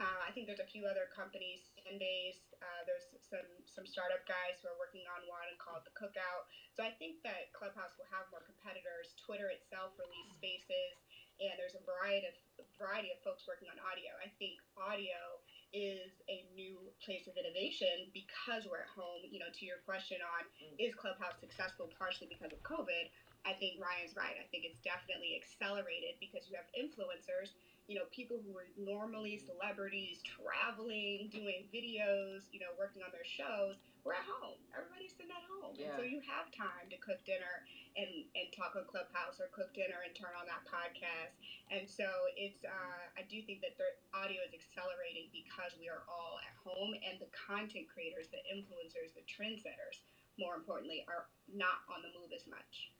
uh, 0.00 0.20
i 0.26 0.30
think 0.32 0.46
there's 0.46 0.62
a 0.62 0.70
few 0.72 0.86
other 0.86 1.08
companies 1.14 1.60
Sandbase, 1.86 2.42
uh, 2.58 2.82
there's 2.82 3.06
some 3.22 3.46
some 3.70 3.86
startup 3.86 4.26
guys 4.26 4.58
who 4.58 4.66
are 4.66 4.78
working 4.78 5.06
on 5.06 5.22
one 5.30 5.46
called 5.62 5.86
the 5.86 5.94
cookout. 5.94 6.50
So 6.74 6.82
i 6.82 6.90
think 6.98 7.22
that 7.22 7.54
clubhouse 7.54 7.94
will 7.94 8.10
have 8.10 8.26
more 8.34 8.42
competitors. 8.42 9.14
Twitter 9.22 9.48
itself 9.54 9.94
released 10.02 10.34
spaces 10.34 10.98
and 11.40 11.54
there's 11.60 11.76
a 11.78 11.84
variety 11.86 12.26
of 12.26 12.34
variety 12.80 13.12
of 13.12 13.18
folks 13.22 13.44
working 13.46 13.68
on 13.70 13.76
audio. 13.84 14.10
I 14.18 14.28
think 14.40 14.58
audio 14.76 15.38
is 15.72 16.10
a 16.32 16.44
new 16.56 16.90
place 17.04 17.28
of 17.28 17.36
innovation 17.36 18.08
because 18.16 18.64
we're 18.64 18.80
at 18.82 18.90
home. 18.90 19.22
You 19.28 19.38
know, 19.40 19.50
to 19.52 19.62
your 19.66 19.78
question 19.84 20.18
on 20.24 20.48
is 20.80 20.96
Clubhouse 20.96 21.36
successful 21.40 21.88
partially 21.92 22.28
because 22.28 22.52
of 22.52 22.60
COVID, 22.64 23.08
I 23.46 23.54
think 23.54 23.78
Ryan's 23.78 24.18
right. 24.18 24.34
I 24.34 24.46
think 24.50 24.66
it's 24.66 24.82
definitely 24.82 25.38
accelerated 25.38 26.18
because 26.18 26.50
you 26.50 26.58
have 26.58 26.66
influencers, 26.74 27.54
you 27.86 27.94
know, 27.94 28.10
people 28.10 28.42
who 28.42 28.58
are 28.58 28.66
normally 28.74 29.38
celebrities 29.38 30.18
traveling, 30.26 31.30
doing 31.30 31.70
videos, 31.70 32.50
you 32.50 32.58
know, 32.58 32.74
working 32.74 33.06
on 33.06 33.14
their 33.14 33.24
shows. 33.24 33.78
We're 34.02 34.18
at 34.18 34.26
home. 34.26 34.58
Everybody's 34.74 35.14
sitting 35.14 35.30
at 35.30 35.46
home. 35.46 35.78
And 35.78 35.94
so 35.94 36.02
you 36.02 36.18
have 36.26 36.50
time 36.50 36.90
to 36.90 36.98
cook 36.98 37.22
dinner 37.22 37.62
and, 37.94 38.26
and 38.34 38.50
talk 38.50 38.74
on 38.74 38.82
Clubhouse 38.90 39.38
or 39.38 39.46
cook 39.54 39.70
dinner 39.78 40.02
and 40.02 40.10
turn 40.18 40.34
on 40.34 40.46
that 40.50 40.66
podcast. 40.66 41.38
And 41.70 41.86
so 41.86 42.06
it's, 42.34 42.66
uh, 42.66 43.02
I 43.14 43.22
do 43.30 43.38
think 43.46 43.62
that 43.62 43.78
the 43.78 43.86
audio 44.14 44.42
is 44.42 44.54
accelerating 44.54 45.30
because 45.30 45.74
we 45.78 45.86
are 45.86 46.02
all 46.10 46.42
at 46.42 46.54
home 46.66 46.98
and 47.02 47.22
the 47.22 47.30
content 47.34 47.86
creators, 47.86 48.26
the 48.30 48.42
influencers, 48.50 49.14
the 49.14 49.22
trendsetters, 49.26 50.02
more 50.38 50.58
importantly, 50.58 51.06
are 51.06 51.30
not 51.50 51.86
on 51.90 52.02
the 52.02 52.10
move 52.14 52.34
as 52.34 52.46
much. 52.50 52.90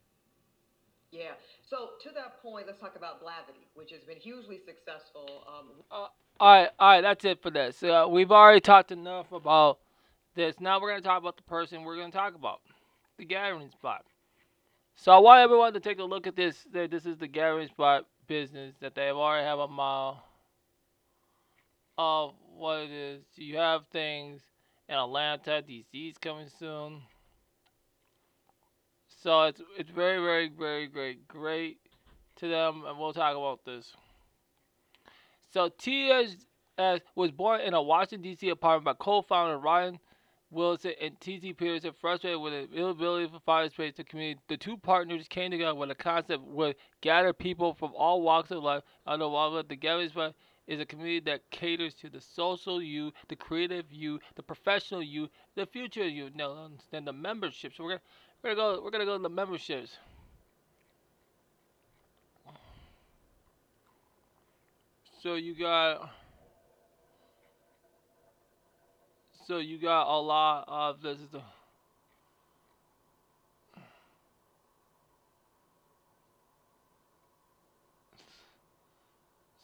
Yeah. 1.17 1.33
So 1.69 1.91
to 2.03 2.11
that 2.15 2.43
point, 2.43 2.67
let's 2.67 2.79
talk 2.79 2.97
about 2.97 3.23
Blavity, 3.23 3.65
which 3.75 3.91
has 3.91 4.03
been 4.03 4.19
hugely 4.19 4.59
successful. 4.59 5.45
Um, 5.49 5.67
All 5.91 6.11
right, 6.41 6.69
all 6.79 6.89
right, 6.91 7.01
that's 7.01 7.25
it 7.25 7.43
for 7.43 7.51
this. 7.51 7.83
Uh, 7.83 8.07
we've 8.09 8.31
already 8.31 8.61
talked 8.61 8.93
enough 8.93 9.33
about 9.33 9.79
this. 10.35 10.61
Now 10.61 10.81
we're 10.81 10.91
going 10.91 11.03
to 11.03 11.09
talk 11.09 11.21
about 11.21 11.37
the 11.37 11.43
person 11.45 11.83
we're 11.83 11.97
going 11.97 12.13
to 12.13 12.17
talk 12.17 12.35
about, 12.35 12.61
the 13.19 13.25
gathering 13.25 13.71
spot. 13.71 14.05
So 14.95 15.13
I 15.13 15.19
want 15.19 15.41
everyone 15.41 15.73
to 15.73 15.81
take 15.81 15.99
a 15.99 16.05
look 16.05 16.27
at 16.27 16.37
this. 16.37 16.67
This 16.71 17.07
is 17.07 17.17
the 17.17 17.27
gathering 17.27 17.69
spot 17.69 18.07
business 18.27 18.75
that 18.81 18.95
they 18.95 19.09
already 19.09 19.47
have 19.47 19.59
a 19.59 19.69
mile 19.69 20.23
of 21.97 22.35
what 22.57 22.81
it 22.81 22.91
is. 22.91 23.23
You 23.37 23.57
have 23.57 23.87
things 23.87 24.43
in 24.89 24.95
Atlanta, 24.95 25.63
DC's 25.67 26.19
coming 26.19 26.49
soon. 26.59 27.03
So 29.27 29.43
it's 29.43 29.61
it's 29.77 29.91
very 29.91 30.23
very 30.23 30.49
very 30.49 30.87
great 30.87 31.27
great 31.27 31.79
to 32.37 32.47
them, 32.47 32.85
and 32.87 32.97
we'll 32.97 33.13
talk 33.13 33.37
about 33.37 33.65
this. 33.65 33.93
So 35.53 35.69
TS 35.69 36.37
as 36.79 37.01
uh, 37.01 37.05
was 37.17 37.33
born 37.33 37.61
in 37.63 37.75
a 37.75 37.83
Washington 37.83 38.23
D.C. 38.23 38.51
apartment 38.51 38.85
by 38.85 39.05
co-founder 39.05 39.59
Ryan 39.59 39.99
Wilson 40.51 40.93
and 41.03 41.21
T.C. 41.21 41.55
Peterson, 41.55 41.91
frustrated 42.01 42.41
with 42.41 42.53
the 42.53 42.77
inability 42.77 43.29
for 43.33 43.41
fire 43.41 43.69
space 43.69 43.95
to 43.95 44.05
community. 44.05 44.39
The 44.49 44.57
two 44.57 44.77
partners 44.77 45.27
came 45.29 45.51
together 45.51 45.75
with 45.75 45.91
a 45.91 45.97
concept 45.97 46.45
would 46.45 46.77
gather 47.01 47.33
people 47.33 47.75
from 47.75 47.95
all 47.97 48.23
walks 48.23 48.53
of 48.53 48.63
life 48.63 48.85
under 49.09 49.27
one 49.29 49.55
roof. 49.55 49.67
The 49.67 49.75
Gathering 49.75 50.11
Spot 50.11 50.35
is 50.69 50.81
a 50.81 50.87
community 50.87 51.21
that 51.31 51.51
caters 51.51 51.95
to 51.95 52.11
the 52.11 52.21
social 52.21 52.83
you, 52.83 53.13
the 53.29 53.37
creative 53.37 53.93
you, 53.93 54.21
the 54.35 54.43
professional 54.43 55.03
you, 55.03 55.29
the 55.55 55.67
future 55.67 56.07
you. 56.07 56.31
No, 56.35 56.57
understand 56.57 57.07
the 57.07 57.13
memberships. 57.13 57.79
We're 57.79 57.89
gonna, 57.89 58.01
we're 58.43 58.55
gonna 58.55 58.77
go. 58.77 58.83
We're 58.83 58.91
gonna 58.91 59.05
go 59.05 59.17
to 59.17 59.23
the 59.23 59.29
memberships. 59.29 59.97
So 65.23 65.35
you 65.35 65.59
got. 65.59 66.11
So 69.47 69.59
you 69.59 69.79
got 69.79 70.09
a 70.09 70.19
lot 70.21 70.65
of 70.69 71.03
this. 71.03 71.19
The, 71.31 71.41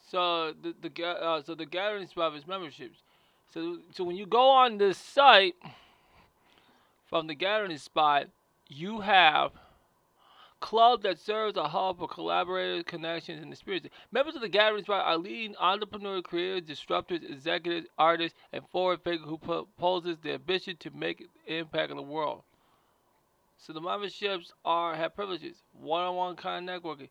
so 0.09 0.53
the 0.61 0.75
the 0.81 1.05
uh, 1.05 1.41
so 1.43 1.55
the 1.55 1.65
gathering 1.65 2.07
spot 2.07 2.35
is 2.35 2.47
memberships. 2.47 2.97
So 3.53 3.77
so 3.91 4.03
when 4.03 4.15
you 4.15 4.25
go 4.25 4.49
on 4.49 4.77
this 4.77 4.97
site 4.97 5.55
from 7.05 7.27
the 7.27 7.35
gathering 7.35 7.77
spot, 7.77 8.27
you 8.73 9.01
have 9.01 9.51
club 10.63 11.03
that 11.03 11.19
serves 11.19 11.57
a 11.57 11.67
hub 11.67 11.99
for 11.99 12.07
collaborators, 12.07 12.85
connections, 12.87 13.41
and 13.43 13.51
experiences. 13.51 13.91
Members 14.13 14.35
of 14.35 14.41
the 14.41 14.47
gathering 14.47 14.83
spot 14.83 15.05
are 15.05 15.17
leading 15.17 15.57
entrepreneurs, 15.57 16.21
creators, 16.23 16.61
disruptors, 16.61 17.29
executives, 17.29 17.87
artists, 17.97 18.37
and 18.53 18.63
forward 18.71 19.01
figures 19.03 19.27
who 19.27 19.37
proposes 19.37 20.17
the 20.23 20.31
ambition 20.33 20.77
to 20.77 20.89
make 20.91 21.27
impact 21.47 21.91
in 21.91 21.97
the 21.97 22.03
world. 22.03 22.43
So 23.57 23.73
the 23.73 23.81
memberships 23.81 24.53
are 24.63 24.95
have 24.95 25.15
privileges, 25.15 25.57
one-on-one 25.73 26.37
kind 26.37 26.69
of 26.69 26.81
networking, 26.81 27.09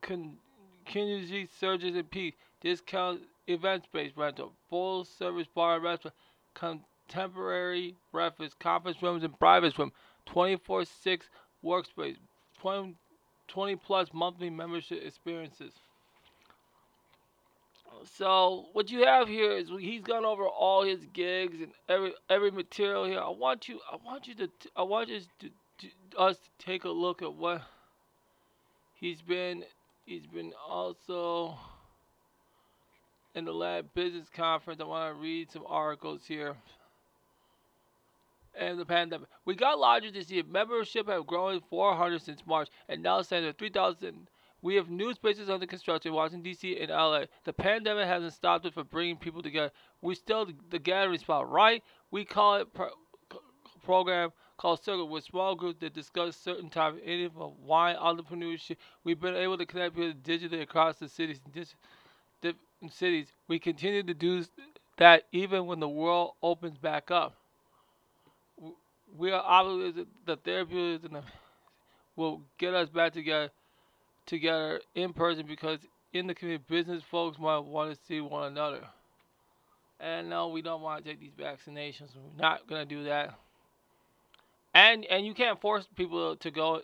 con- 0.00 0.38
community 0.86 1.48
surges 1.60 1.94
in 1.94 2.04
peace, 2.04 2.34
discount 2.62 3.20
event 3.46 3.84
space 3.84 4.12
rental, 4.16 4.52
full 4.70 5.04
service 5.04 5.46
bar 5.54 5.74
and 5.74 5.84
restaurant, 5.84 6.14
contemporary 6.54 7.96
breakfast, 8.12 8.58
conference 8.58 9.02
rooms 9.02 9.24
and 9.24 9.38
private 9.38 9.74
room, 10.30 10.58
24-6 10.58 11.20
workspace, 11.64 12.16
20, 12.60 12.94
20 13.48 13.76
plus 13.76 14.08
monthly 14.12 14.50
membership 14.50 15.02
experiences. 15.04 15.72
So 18.16 18.66
what 18.72 18.90
you 18.90 19.04
have 19.04 19.28
here 19.28 19.52
is 19.52 19.68
he's 19.78 20.02
gone 20.02 20.24
over 20.24 20.46
all 20.46 20.82
his 20.82 21.04
gigs 21.12 21.60
and 21.60 21.72
every 21.88 22.14
every 22.30 22.50
material 22.50 23.04
here. 23.04 23.20
I 23.20 23.28
want 23.28 23.68
you 23.68 23.80
I 23.90 23.96
want 24.04 24.26
you 24.26 24.34
to 24.36 24.48
I 24.74 24.82
want 24.82 25.10
you 25.10 25.20
to, 25.40 25.48
to 25.78 26.18
us 26.18 26.38
to 26.38 26.64
take 26.64 26.84
a 26.84 26.88
look 26.88 27.20
at 27.20 27.34
what 27.34 27.62
he's 28.94 29.20
been 29.20 29.64
he's 30.06 30.26
been 30.26 30.52
also 30.66 31.58
in 33.34 33.44
the 33.44 33.52
lab 33.52 33.92
business 33.94 34.28
conference. 34.34 34.80
I 34.80 34.84
want 34.84 35.14
to 35.14 35.20
read 35.20 35.52
some 35.52 35.64
articles 35.68 36.22
here 36.26 36.56
and 38.58 38.78
the 38.78 38.84
pandemic. 38.84 39.28
We 39.44 39.54
got 39.54 39.78
larger 39.78 40.10
this 40.10 40.30
year. 40.30 40.42
Membership 40.48 41.08
have 41.08 41.26
grown 41.26 41.60
400 41.70 42.22
since 42.22 42.42
March 42.46 42.68
and 42.88 43.02
now 43.02 43.22
stands 43.22 43.48
at 43.48 43.58
3,000. 43.58 44.28
We 44.62 44.76
have 44.76 44.90
new 44.90 45.12
spaces 45.14 45.50
under 45.50 45.66
construction 45.66 46.10
in 46.10 46.14
Washington, 46.14 46.42
D.C. 46.42 46.78
and 46.78 46.90
LA. 46.90 47.24
The 47.44 47.52
pandemic 47.52 48.06
hasn't 48.06 48.32
stopped 48.32 48.64
us 48.64 48.72
from 48.74 48.86
bringing 48.86 49.16
people 49.16 49.42
together. 49.42 49.72
We 50.02 50.14
still 50.14 50.46
the 50.70 50.78
gathering 50.78 51.18
spot, 51.18 51.50
right? 51.50 51.82
We 52.10 52.24
call 52.24 52.56
it 52.56 52.72
pro- 52.72 52.90
program 53.84 54.30
called 54.58 54.82
Circle 54.84 55.08
with 55.08 55.24
small 55.24 55.56
groups 55.56 55.80
that 55.80 55.94
discuss 55.94 56.36
certain 56.36 56.70
topics, 56.70 57.02
anything 57.04 57.36
from 57.36 57.52
wine, 57.66 57.96
entrepreneurship. 57.96 58.76
We've 59.02 59.18
been 59.18 59.34
able 59.34 59.58
to 59.58 59.66
connect 59.66 59.96
people 59.96 60.12
digitally 60.12 60.62
across 60.62 60.96
the 60.98 61.08
cities 61.08 61.40
different 62.42 62.92
cities. 62.92 63.32
We 63.48 63.58
continue 63.58 64.02
to 64.02 64.14
do 64.14 64.44
that 64.98 65.24
even 65.32 65.66
when 65.66 65.80
the 65.80 65.88
world 65.88 66.34
opens 66.42 66.78
back 66.78 67.10
up 67.10 67.36
we 69.16 69.30
are 69.30 69.42
obligated 69.44 70.06
the 70.26 70.36
therapy 70.36 70.98
will 72.16 72.42
get 72.58 72.74
us 72.74 72.88
back 72.88 73.12
together 73.12 73.50
together 74.26 74.80
in 74.94 75.12
person 75.12 75.46
because 75.46 75.78
in 76.12 76.26
the 76.26 76.34
community 76.34 76.64
business 76.68 77.02
folks 77.10 77.38
might 77.38 77.58
want 77.58 77.90
to 77.90 77.98
see 78.06 78.20
one 78.20 78.44
another. 78.44 78.82
And 79.98 80.28
no, 80.28 80.48
we 80.48 80.62
don't 80.62 80.82
want 80.82 81.04
to 81.04 81.10
take 81.10 81.20
these 81.20 81.32
vaccinations. 81.32 82.08
We're 82.14 82.42
not 82.42 82.66
gonna 82.68 82.84
do 82.84 83.04
that. 83.04 83.34
And 84.74 85.04
and 85.06 85.24
you 85.26 85.34
can't 85.34 85.60
force 85.60 85.86
people 85.96 86.36
to 86.36 86.50
go. 86.50 86.82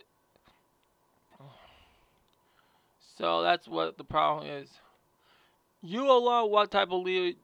So 3.17 3.41
that's 3.41 3.67
what 3.67 3.97
the 3.97 4.05
problem 4.05 4.47
is. 4.47 4.69
You 5.81 6.09
alone, 6.09 6.51
what 6.51 6.71
type 6.71 6.91
of 6.91 7.03
leader 7.03 7.37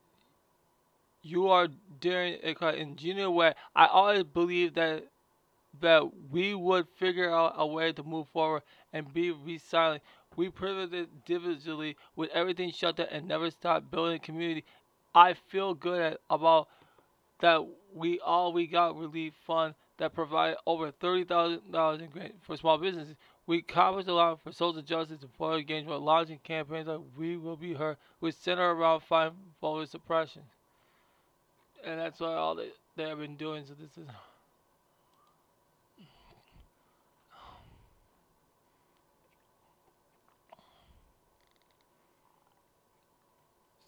you 1.25 1.49
are 1.49 1.67
doing 1.99 2.37
it 2.43 2.61
in 2.75 2.95
genuine 2.95 3.33
way. 3.33 3.53
I 3.75 3.87
always 3.87 4.23
believe 4.23 4.75
that 4.75 5.05
that 5.81 6.03
we 6.31 6.53
would 6.53 6.87
figure 6.97 7.33
out 7.33 7.53
a 7.57 7.65
way 7.65 7.91
to 7.91 8.03
move 8.03 8.27
forward 8.29 8.61
and 8.93 9.11
be 9.11 9.31
resilient. 9.31 10.03
We 10.37 10.49
privileged 10.49 10.93
individually 10.93 11.97
with 12.15 12.29
everything 12.29 12.71
shut 12.71 12.97
down 12.97 13.07
and 13.11 13.27
never 13.27 13.49
stop 13.49 13.89
building 13.89 14.19
community. 14.19 14.63
I 15.15 15.33
feel 15.33 15.73
good 15.73 15.99
at, 15.99 16.19
about 16.29 16.67
that 17.39 17.65
we 17.93 18.19
all 18.19 18.53
we 18.53 18.67
got 18.67 18.95
relief 18.97 19.33
fund 19.47 19.73
that 19.97 20.13
provide 20.13 20.55
over 20.67 20.91
thirty 20.91 21.23
thousand 21.23 21.71
dollars 21.71 22.01
in 22.01 22.09
grant 22.09 22.35
for 22.43 22.55
small 22.55 22.77
businesses. 22.77 23.15
We 23.47 23.59
accomplished 23.59 24.09
a 24.09 24.13
lot 24.13 24.41
for 24.43 24.51
social 24.51 24.81
justice 24.83 25.21
and 25.21 25.23
employee 25.23 25.61
engagement, 25.61 26.01
launching 26.03 26.39
campaigns 26.43 26.87
like 26.87 27.01
We 27.17 27.37
Will 27.37 27.57
Be 27.57 27.73
Heard, 27.73 27.97
which 28.19 28.35
center 28.35 28.71
around 28.71 29.01
fighting 29.01 29.37
voter 29.59 29.87
suppression 29.87 30.43
and 31.85 31.99
that's 31.99 32.19
why 32.19 32.33
all 32.33 32.55
they, 32.55 32.69
they 32.95 33.03
have 33.03 33.19
been 33.19 33.35
doing. 33.35 33.63
So 33.65 33.73
this 33.79 33.91
is. 33.97 34.09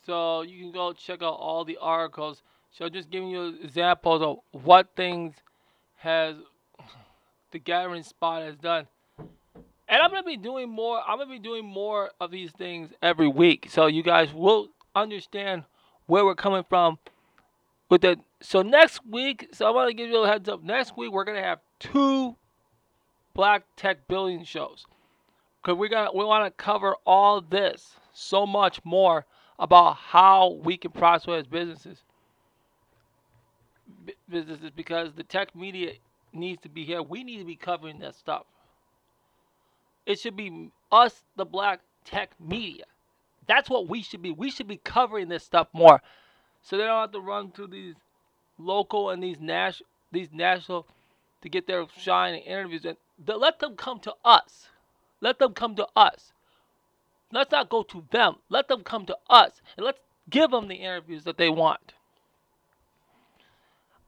So 0.05 0.41
you 0.41 0.59
can 0.59 0.71
go 0.71 0.93
check 0.93 1.21
out 1.21 1.33
all 1.33 1.65
the 1.65 1.77
articles. 1.81 2.41
So 2.71 2.87
just 2.87 3.09
giving 3.09 3.27
you 3.29 3.57
examples 3.61 4.21
of 4.21 4.63
what 4.63 4.87
things 4.95 5.35
has 5.97 6.35
the 7.51 7.59
gathering 7.59 8.03
spot 8.03 8.43
has 8.43 8.55
done. 8.55 8.87
And 9.89 10.01
I'm 10.01 10.11
gonna 10.11 10.23
be 10.23 10.37
doing 10.37 10.69
more. 10.69 11.01
I'm 11.05 11.17
gonna 11.17 11.29
be 11.29 11.39
doing 11.39 11.65
more 11.65 12.11
of 12.21 12.31
these 12.31 12.51
things 12.51 12.91
every 13.01 13.27
week, 13.27 13.67
so 13.69 13.87
you 13.87 14.03
guys 14.03 14.33
will 14.33 14.69
understand 14.95 15.63
where 16.05 16.23
we're 16.23 16.35
coming 16.35 16.63
from 16.69 16.99
with 17.89 18.01
the 18.01 18.17
so 18.41 18.61
next 18.61 19.05
week, 19.05 19.49
so 19.53 19.65
I 19.65 19.71
want 19.71 19.89
to 19.89 19.93
give 19.93 20.09
you 20.09 20.23
a 20.23 20.27
heads 20.27 20.49
up. 20.49 20.63
Next 20.63 20.95
week 20.97 21.11
we're 21.11 21.23
gonna 21.23 21.41
have 21.41 21.59
two 21.79 22.35
black 23.33 23.63
tech 23.75 24.07
building 24.07 24.43
shows. 24.43 24.85
Cause 25.63 25.75
we're 25.77 25.89
gonna 25.89 26.11
we 26.13 26.23
want 26.23 26.45
to 26.45 26.63
cover 26.63 26.95
all 27.05 27.41
this 27.41 27.95
so 28.13 28.45
much 28.45 28.83
more 28.83 29.25
about 29.59 29.95
how 29.95 30.59
we 30.63 30.77
can 30.77 30.91
prosper 30.91 31.35
as 31.35 31.47
businesses. 31.47 32.03
B- 34.05 34.15
businesses 34.29 34.71
because 34.75 35.13
the 35.13 35.23
tech 35.23 35.55
media 35.55 35.93
needs 36.33 36.61
to 36.61 36.69
be 36.69 36.83
here. 36.83 37.01
We 37.01 37.23
need 37.23 37.39
to 37.39 37.45
be 37.45 37.55
covering 37.55 37.99
that 37.99 38.15
stuff. 38.15 38.43
It 40.05 40.19
should 40.19 40.35
be 40.37 40.71
us, 40.91 41.23
the 41.35 41.45
black 41.45 41.81
tech 42.05 42.31
media. 42.39 42.85
That's 43.47 43.69
what 43.69 43.89
we 43.89 44.01
should 44.01 44.21
be. 44.21 44.31
We 44.31 44.51
should 44.51 44.67
be 44.67 44.77
covering 44.77 45.29
this 45.29 45.43
stuff 45.43 45.67
more 45.73 46.01
so 46.67 46.77
they 46.77 46.83
don't 46.83 46.99
have 46.99 47.11
to 47.11 47.21
run 47.21 47.51
to 47.51 47.65
these 47.65 47.95
local 48.57 49.09
and 49.09 49.23
these 49.23 49.39
national 49.39 49.87
these 50.11 50.29
national 50.33 50.85
to 51.41 51.47
get 51.47 51.65
their 51.65 51.85
shine 51.97 52.33
and 52.33 52.43
interviews. 52.43 52.83
And 52.83 52.97
let 53.25 53.59
them 53.59 53.75
come 53.75 53.99
to 54.01 54.13
us. 54.25 54.67
Let 55.21 55.39
them 55.39 55.53
come 55.53 55.75
to 55.75 55.87
us. 55.95 56.33
Let's 57.31 57.51
not 57.51 57.69
go 57.69 57.83
to 57.83 58.03
them. 58.11 58.37
Let 58.49 58.67
them 58.67 58.83
come 58.83 59.05
to 59.05 59.17
us 59.29 59.61
and 59.77 59.85
let's 59.85 59.99
give 60.29 60.51
them 60.51 60.67
the 60.67 60.75
interviews 60.75 61.23
that 61.23 61.37
they 61.37 61.49
want. 61.49 61.93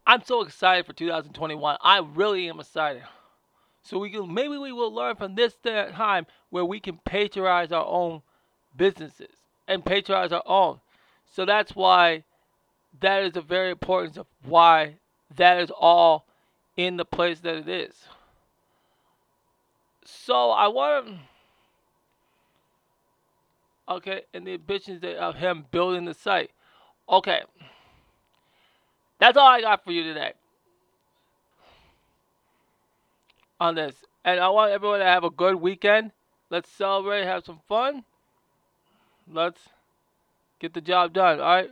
I'm 0.06 0.24
so 0.26 0.42
excited 0.42 0.86
for 0.86 0.94
2021 0.94 1.78
i 1.82 2.00
really 2.00 2.50
am 2.50 2.60
excited. 2.60 3.04
So 3.84 4.00
we 4.00 4.10
can 4.10 4.34
maybe 4.34 4.58
we 4.58 4.74
will 4.74 4.94
learn 4.94 5.16
from 5.16 5.36
this 5.36 5.56
time 5.64 6.26
where 6.50 6.66
we 6.66 6.82
can 6.82 7.00
patronize 7.06 7.72
our 7.72 7.86
own 7.86 8.22
businesses 8.76 9.36
and 9.68 9.86
patronize 9.86 10.34
our 10.34 10.44
own. 10.46 10.82
So 11.32 11.46
that's 11.46 11.76
why 11.76 12.24
that 13.02 13.24
is 13.24 13.34
the 13.34 13.42
very 13.42 13.72
importance 13.72 14.18
of 14.18 14.26
why 14.44 14.96
that 15.36 15.60
is 15.60 15.72
all 15.72 16.26
in 16.76 16.98
the 16.98 17.06
place 17.06 17.40
that 17.42 17.56
it 17.56 17.68
is. 17.68 17.96
So 20.06 20.52
I 20.52 20.68
want 20.68 21.08
to. 21.08 21.20
Okay, 23.90 24.22
and 24.34 24.46
the 24.46 24.54
ambitions 24.54 25.04
of 25.04 25.36
him 25.36 25.66
building 25.72 26.06
the 26.06 26.14
site. 26.14 26.52
Okay. 27.08 27.42
That's 29.20 29.38
all 29.38 29.48
I 29.48 29.62
got 29.62 29.84
for 29.84 29.92
you 29.92 30.04
today. 30.04 30.34
On 33.60 33.76
this. 33.76 33.96
And 34.24 34.40
I 34.40 34.50
want 34.50 34.72
everyone 34.72 35.00
to 35.00 35.06
have 35.06 35.24
a 35.24 35.30
good 35.30 35.56
weekend. 35.56 36.12
Let's 36.50 36.70
celebrate, 36.70 37.26
have 37.26 37.44
some 37.44 37.60
fun. 37.68 38.04
Let's 39.32 39.60
get 40.60 40.74
the 40.74 40.82
job 40.82 41.14
done, 41.14 41.40
alright? 41.40 41.72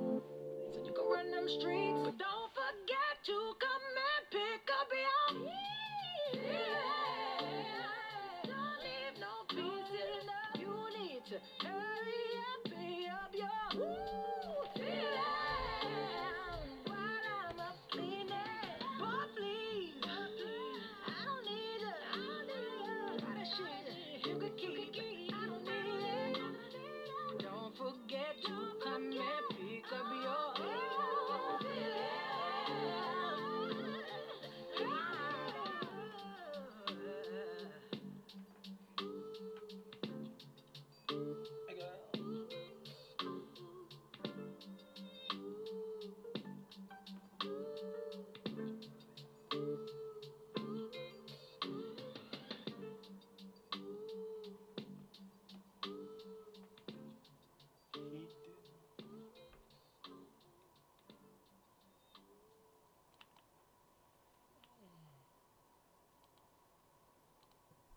them 1.41 1.59
streets. 1.59 1.99
But 2.03 2.17
don't 2.17 2.51
forget 2.53 3.15
to 3.25 3.37
come 3.57 3.83
and 3.97 4.23
pick 4.29 4.63
up 4.79 4.89
your 4.93 5.43
yeah. 6.33 6.41
yeah. 6.41 7.47
Don't 8.45 8.79
leave 8.85 9.15
no 9.19 9.33
pieces. 9.49 10.23
You 10.59 10.73
need 10.99 11.23
to 11.29 11.37
hurry 11.65 12.25
and 12.45 12.61
pick 12.65 13.09
up 13.11 13.33
your. 13.33 13.81
Ooh. 13.81 14.30